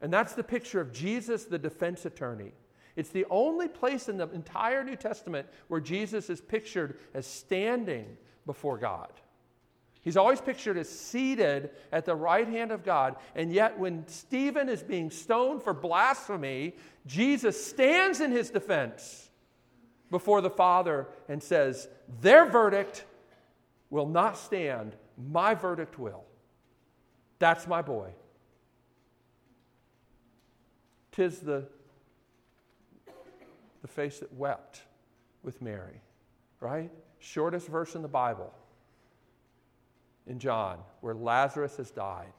And 0.00 0.12
that's 0.12 0.32
the 0.32 0.42
picture 0.42 0.80
of 0.80 0.92
Jesus, 0.92 1.44
the 1.44 1.58
defense 1.58 2.04
attorney. 2.06 2.52
It's 2.96 3.10
the 3.10 3.26
only 3.30 3.68
place 3.68 4.08
in 4.08 4.16
the 4.16 4.28
entire 4.30 4.84
New 4.84 4.96
Testament 4.96 5.46
where 5.68 5.80
Jesus 5.80 6.28
is 6.28 6.40
pictured 6.40 6.98
as 7.14 7.26
standing 7.26 8.16
before 8.44 8.78
God. 8.78 9.12
He's 10.02 10.16
always 10.16 10.40
pictured 10.40 10.76
as 10.76 10.88
seated 10.88 11.70
at 11.92 12.04
the 12.04 12.14
right 12.14 12.46
hand 12.46 12.72
of 12.72 12.84
God. 12.84 13.16
And 13.36 13.52
yet, 13.52 13.78
when 13.78 14.06
Stephen 14.08 14.68
is 14.68 14.82
being 14.82 15.10
stoned 15.10 15.62
for 15.62 15.72
blasphemy, 15.72 16.74
Jesus 17.06 17.64
stands 17.64 18.20
in 18.20 18.32
his 18.32 18.50
defense 18.50 19.30
before 20.10 20.40
the 20.40 20.50
Father 20.50 21.06
and 21.28 21.40
says, 21.40 21.88
Their 22.20 22.46
verdict 22.46 23.04
will 23.90 24.08
not 24.08 24.36
stand, 24.36 24.96
my 25.16 25.54
verdict 25.54 25.98
will. 26.00 26.24
That's 27.38 27.68
my 27.68 27.80
boy. 27.80 28.10
Tis 31.12 31.38
the, 31.38 31.68
the 33.82 33.88
face 33.88 34.18
that 34.18 34.32
wept 34.34 34.82
with 35.44 35.62
Mary, 35.62 36.00
right? 36.58 36.90
Shortest 37.20 37.68
verse 37.68 37.94
in 37.94 38.02
the 38.02 38.08
Bible 38.08 38.52
in 40.26 40.38
John 40.38 40.78
where 41.00 41.14
Lazarus 41.14 41.76
has 41.76 41.90
died. 41.90 42.32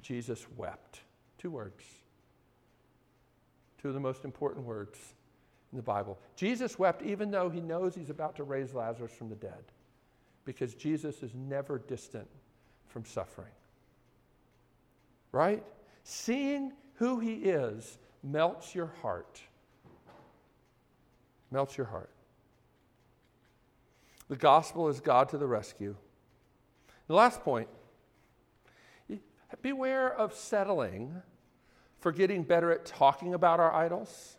Jesus 0.00 0.46
wept. 0.56 1.00
Two 1.38 1.50
words. 1.50 1.84
Two 3.80 3.88
of 3.88 3.94
the 3.94 4.00
most 4.00 4.24
important 4.24 4.64
words 4.64 4.98
in 5.72 5.76
the 5.76 5.82
Bible. 5.82 6.18
Jesus 6.36 6.78
wept 6.78 7.02
even 7.02 7.30
though 7.30 7.50
he 7.50 7.60
knows 7.60 7.94
he's 7.94 8.10
about 8.10 8.36
to 8.36 8.44
raise 8.44 8.74
Lazarus 8.74 9.12
from 9.12 9.28
the 9.28 9.34
dead, 9.36 9.64
because 10.44 10.74
Jesus 10.74 11.22
is 11.22 11.34
never 11.34 11.78
distant 11.78 12.28
from 12.88 13.04
suffering. 13.04 13.52
Right? 15.32 15.64
Seeing 16.04 16.72
who 16.94 17.18
he 17.18 17.34
is 17.34 17.98
melts 18.22 18.74
your 18.74 18.92
heart. 19.00 19.40
Melts 21.50 21.76
your 21.76 21.86
heart. 21.86 22.10
The 24.28 24.36
gospel 24.36 24.88
is 24.88 25.00
God 25.00 25.28
to 25.30 25.38
the 25.38 25.46
rescue. 25.46 25.96
The 27.12 27.16
last 27.16 27.42
point 27.42 27.68
beware 29.60 30.10
of 30.10 30.32
settling 30.32 31.20
for 31.98 32.10
getting 32.10 32.42
better 32.42 32.72
at 32.72 32.86
talking 32.86 33.34
about 33.34 33.60
our 33.60 33.70
idols. 33.70 34.38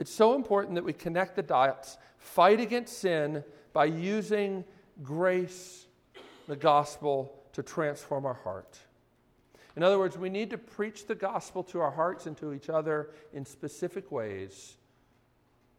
It's 0.00 0.12
so 0.12 0.34
important 0.34 0.74
that 0.74 0.82
we 0.82 0.92
connect 0.92 1.36
the 1.36 1.42
dots, 1.42 1.96
fight 2.18 2.58
against 2.58 2.98
sin 2.98 3.44
by 3.72 3.84
using 3.84 4.64
grace, 5.04 5.86
the 6.48 6.56
gospel, 6.56 7.44
to 7.52 7.62
transform 7.62 8.26
our 8.26 8.34
heart. 8.34 8.76
In 9.76 9.84
other 9.84 10.00
words, 10.00 10.18
we 10.18 10.28
need 10.28 10.50
to 10.50 10.58
preach 10.58 11.06
the 11.06 11.14
gospel 11.14 11.62
to 11.62 11.78
our 11.78 11.92
hearts 11.92 12.26
and 12.26 12.36
to 12.38 12.52
each 12.52 12.68
other 12.68 13.10
in 13.32 13.44
specific 13.44 14.10
ways 14.10 14.76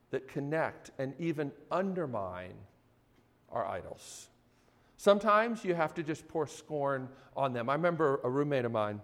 that 0.10 0.30
connect 0.30 0.92
and 0.98 1.14
even 1.20 1.52
undermine 1.70 2.56
our 3.52 3.68
idols. 3.68 4.30
Sometimes 5.04 5.66
you 5.66 5.76
have 5.76 5.94
to 5.96 6.02
just 6.02 6.26
pour 6.30 6.48
scorn 6.48 7.10
on 7.36 7.52
them. 7.52 7.68
I 7.68 7.74
remember 7.74 8.22
a 8.24 8.30
roommate 8.30 8.64
of 8.64 8.72
mine 8.72 9.02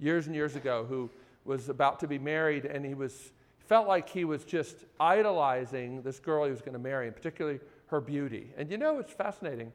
years 0.00 0.26
and 0.26 0.34
years 0.34 0.56
ago 0.56 0.84
who 0.88 1.08
was 1.44 1.68
about 1.68 2.00
to 2.00 2.08
be 2.08 2.18
married 2.18 2.64
and 2.64 2.84
he 2.84 2.94
was 2.94 3.30
felt 3.68 3.86
like 3.86 4.08
he 4.08 4.24
was 4.24 4.44
just 4.44 4.78
idolizing 4.98 6.02
this 6.02 6.18
girl 6.18 6.44
he 6.44 6.50
was 6.50 6.60
going 6.60 6.72
to 6.72 6.80
marry, 6.80 7.06
and 7.06 7.14
particularly 7.14 7.60
her 7.86 8.00
beauty. 8.00 8.52
And 8.56 8.68
you 8.68 8.78
know, 8.78 8.98
it's 8.98 9.12
fascinating. 9.12 9.72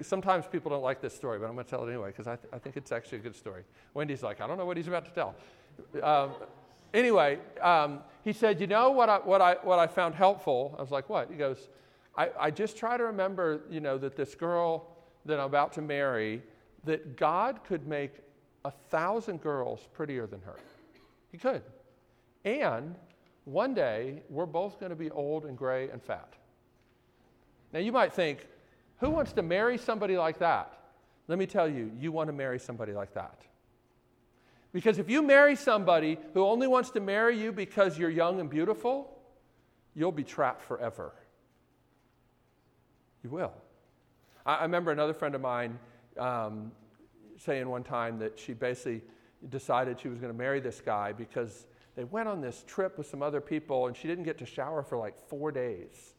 Sometimes 0.00 0.44
people 0.50 0.72
don't 0.72 0.82
like 0.82 1.00
this 1.00 1.14
story, 1.14 1.38
but 1.38 1.46
I'm 1.46 1.54
going 1.54 1.66
to 1.66 1.70
tell 1.70 1.86
it 1.86 1.88
anyway 1.88 2.08
because 2.08 2.26
I, 2.26 2.34
th- 2.34 2.52
I, 2.52 2.58
think 2.58 2.76
it's 2.76 2.90
actually 2.90 3.18
a 3.18 3.20
good 3.20 3.36
story. 3.36 3.62
Wendy's 3.94 4.24
like, 4.24 4.40
I 4.40 4.48
don't 4.48 4.58
know 4.58 4.66
what 4.66 4.76
he's 4.76 4.88
about 4.88 5.04
to 5.04 5.12
tell. 5.12 5.36
Um, 6.02 6.32
anyway, 6.92 7.38
um, 7.62 8.00
he 8.24 8.32
said, 8.32 8.60
You 8.60 8.66
know 8.66 8.90
what 8.90 9.08
I, 9.08 9.18
what, 9.18 9.40
I, 9.40 9.54
what 9.62 9.78
I 9.78 9.86
found 9.86 10.16
helpful? 10.16 10.74
I 10.76 10.82
was 10.82 10.90
like, 10.90 11.08
What? 11.08 11.30
He 11.30 11.36
goes, 11.36 11.68
I, 12.16 12.30
I 12.40 12.50
just 12.50 12.76
try 12.76 12.96
to 12.96 13.04
remember, 13.04 13.60
you 13.70 13.78
know, 13.78 13.98
that 13.98 14.16
this 14.16 14.34
girl 14.34 14.95
that 15.26 15.38
I'm 15.38 15.46
about 15.46 15.72
to 15.74 15.82
marry, 15.82 16.42
that 16.84 17.16
God 17.16 17.64
could 17.64 17.86
make 17.86 18.12
a 18.64 18.70
thousand 18.70 19.42
girls 19.42 19.86
prettier 19.92 20.26
than 20.26 20.40
her. 20.42 20.56
He 21.30 21.38
could. 21.38 21.62
And 22.44 22.94
one 23.44 23.74
day, 23.74 24.22
we're 24.28 24.46
both 24.46 24.80
going 24.80 24.90
to 24.90 24.96
be 24.96 25.10
old 25.10 25.44
and 25.44 25.56
gray 25.56 25.88
and 25.90 26.02
fat. 26.02 26.34
Now, 27.72 27.80
you 27.80 27.92
might 27.92 28.12
think, 28.12 28.46
who 28.98 29.10
wants 29.10 29.32
to 29.34 29.42
marry 29.42 29.78
somebody 29.78 30.16
like 30.16 30.38
that? 30.38 30.72
Let 31.28 31.38
me 31.38 31.46
tell 31.46 31.68
you, 31.68 31.90
you 31.98 32.12
want 32.12 32.28
to 32.28 32.32
marry 32.32 32.58
somebody 32.58 32.92
like 32.92 33.14
that. 33.14 33.42
Because 34.72 34.98
if 34.98 35.08
you 35.08 35.22
marry 35.22 35.56
somebody 35.56 36.18
who 36.34 36.44
only 36.44 36.66
wants 36.66 36.90
to 36.90 37.00
marry 37.00 37.40
you 37.40 37.52
because 37.52 37.98
you're 37.98 38.10
young 38.10 38.40
and 38.40 38.50
beautiful, 38.50 39.16
you'll 39.94 40.12
be 40.12 40.24
trapped 40.24 40.62
forever. 40.62 41.12
You 43.22 43.30
will. 43.30 43.52
I, 44.46 44.54
I 44.54 44.62
remember 44.62 44.92
another 44.92 45.12
friend 45.12 45.34
of 45.34 45.40
mine 45.40 45.78
um, 46.16 46.72
saying 47.38 47.68
one 47.68 47.82
time 47.82 48.18
that 48.20 48.38
she 48.38 48.54
basically 48.54 49.02
decided 49.50 50.00
she 50.00 50.08
was 50.08 50.18
going 50.18 50.32
to 50.32 50.38
marry 50.38 50.60
this 50.60 50.80
guy 50.80 51.12
because 51.12 51.66
they 51.96 52.04
went 52.04 52.28
on 52.28 52.40
this 52.40 52.64
trip 52.66 52.96
with 52.96 53.06
some 53.06 53.22
other 53.22 53.40
people 53.40 53.86
and 53.86 53.96
she 53.96 54.08
didn't 54.08 54.24
get 54.24 54.38
to 54.38 54.46
shower 54.46 54.82
for 54.82 54.96
like 54.96 55.18
four 55.18 55.52
days. 55.52 56.14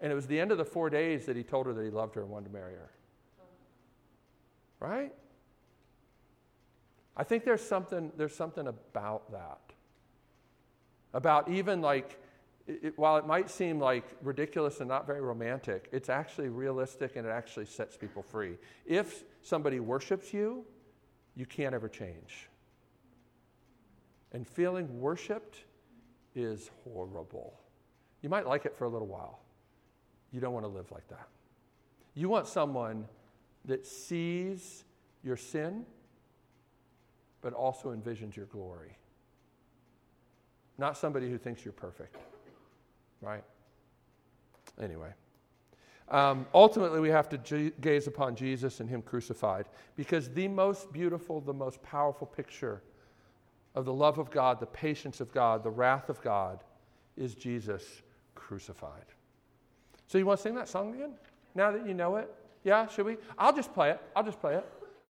And 0.00 0.10
it 0.10 0.14
was 0.14 0.26
the 0.26 0.38
end 0.38 0.52
of 0.52 0.58
the 0.58 0.64
four 0.64 0.90
days 0.90 1.26
that 1.26 1.36
he 1.36 1.42
told 1.42 1.66
her 1.66 1.72
that 1.72 1.82
he 1.82 1.90
loved 1.90 2.14
her 2.16 2.22
and 2.22 2.30
wanted 2.30 2.46
to 2.46 2.52
marry 2.52 2.74
her. 2.74 2.90
Right? 4.80 5.12
I 7.16 7.24
think 7.24 7.44
there's 7.44 7.62
something, 7.62 8.10
there's 8.16 8.34
something 8.34 8.66
about 8.66 9.30
that. 9.30 9.60
About 11.14 11.48
even 11.50 11.80
like 11.80 12.18
it, 12.82 12.98
while 12.98 13.16
it 13.16 13.26
might 13.26 13.50
seem 13.50 13.78
like 13.78 14.04
ridiculous 14.22 14.80
and 14.80 14.88
not 14.88 15.06
very 15.06 15.20
romantic, 15.20 15.88
it's 15.92 16.08
actually 16.08 16.48
realistic 16.48 17.16
and 17.16 17.26
it 17.26 17.30
actually 17.30 17.66
sets 17.66 17.96
people 17.96 18.22
free. 18.22 18.56
If 18.86 19.24
somebody 19.42 19.80
worships 19.80 20.32
you, 20.32 20.64
you 21.34 21.46
can't 21.46 21.74
ever 21.74 21.88
change. 21.88 22.48
And 24.32 24.46
feeling 24.46 25.00
worshiped 25.00 25.64
is 26.34 26.70
horrible. 26.84 27.58
You 28.22 28.28
might 28.28 28.46
like 28.46 28.64
it 28.64 28.76
for 28.76 28.84
a 28.84 28.88
little 28.88 29.08
while. 29.08 29.40
You 30.30 30.40
don't 30.40 30.54
want 30.54 30.64
to 30.64 30.70
live 30.70 30.90
like 30.90 31.06
that. 31.08 31.28
You 32.14 32.28
want 32.28 32.46
someone 32.46 33.06
that 33.64 33.86
sees 33.86 34.84
your 35.22 35.36
sin, 35.36 35.84
but 37.40 37.52
also 37.52 37.94
envisions 37.94 38.36
your 38.36 38.46
glory. 38.46 38.96
Not 40.78 40.96
somebody 40.96 41.28
who 41.28 41.38
thinks 41.38 41.64
you're 41.64 41.72
perfect 41.72 42.16
right? 43.22 43.44
Anyway. 44.80 45.08
Um, 46.08 46.46
ultimately, 46.52 47.00
we 47.00 47.08
have 47.08 47.28
to 47.30 47.38
g- 47.38 47.72
gaze 47.80 48.06
upon 48.06 48.36
Jesus 48.36 48.80
and 48.80 48.90
Him 48.90 49.00
crucified 49.00 49.66
because 49.96 50.28
the 50.28 50.46
most 50.48 50.92
beautiful, 50.92 51.40
the 51.40 51.54
most 51.54 51.82
powerful 51.82 52.26
picture 52.26 52.82
of 53.74 53.86
the 53.86 53.92
love 53.92 54.18
of 54.18 54.30
God, 54.30 54.60
the 54.60 54.66
patience 54.66 55.20
of 55.22 55.32
God, 55.32 55.64
the 55.64 55.70
wrath 55.70 56.10
of 56.10 56.20
God 56.20 56.62
is 57.16 57.34
Jesus 57.34 58.02
crucified. 58.34 59.06
So, 60.06 60.18
you 60.18 60.26
want 60.26 60.38
to 60.38 60.42
sing 60.42 60.54
that 60.56 60.68
song 60.68 60.94
again? 60.94 61.14
Now 61.54 61.70
that 61.70 61.86
you 61.86 61.94
know 61.94 62.16
it? 62.16 62.30
Yeah, 62.64 62.86
should 62.88 63.06
we? 63.06 63.16
I'll 63.38 63.54
just 63.54 63.72
play 63.72 63.90
it. 63.90 64.00
I'll 64.14 64.24
just 64.24 64.40
play 64.40 64.56
it. 64.56 64.66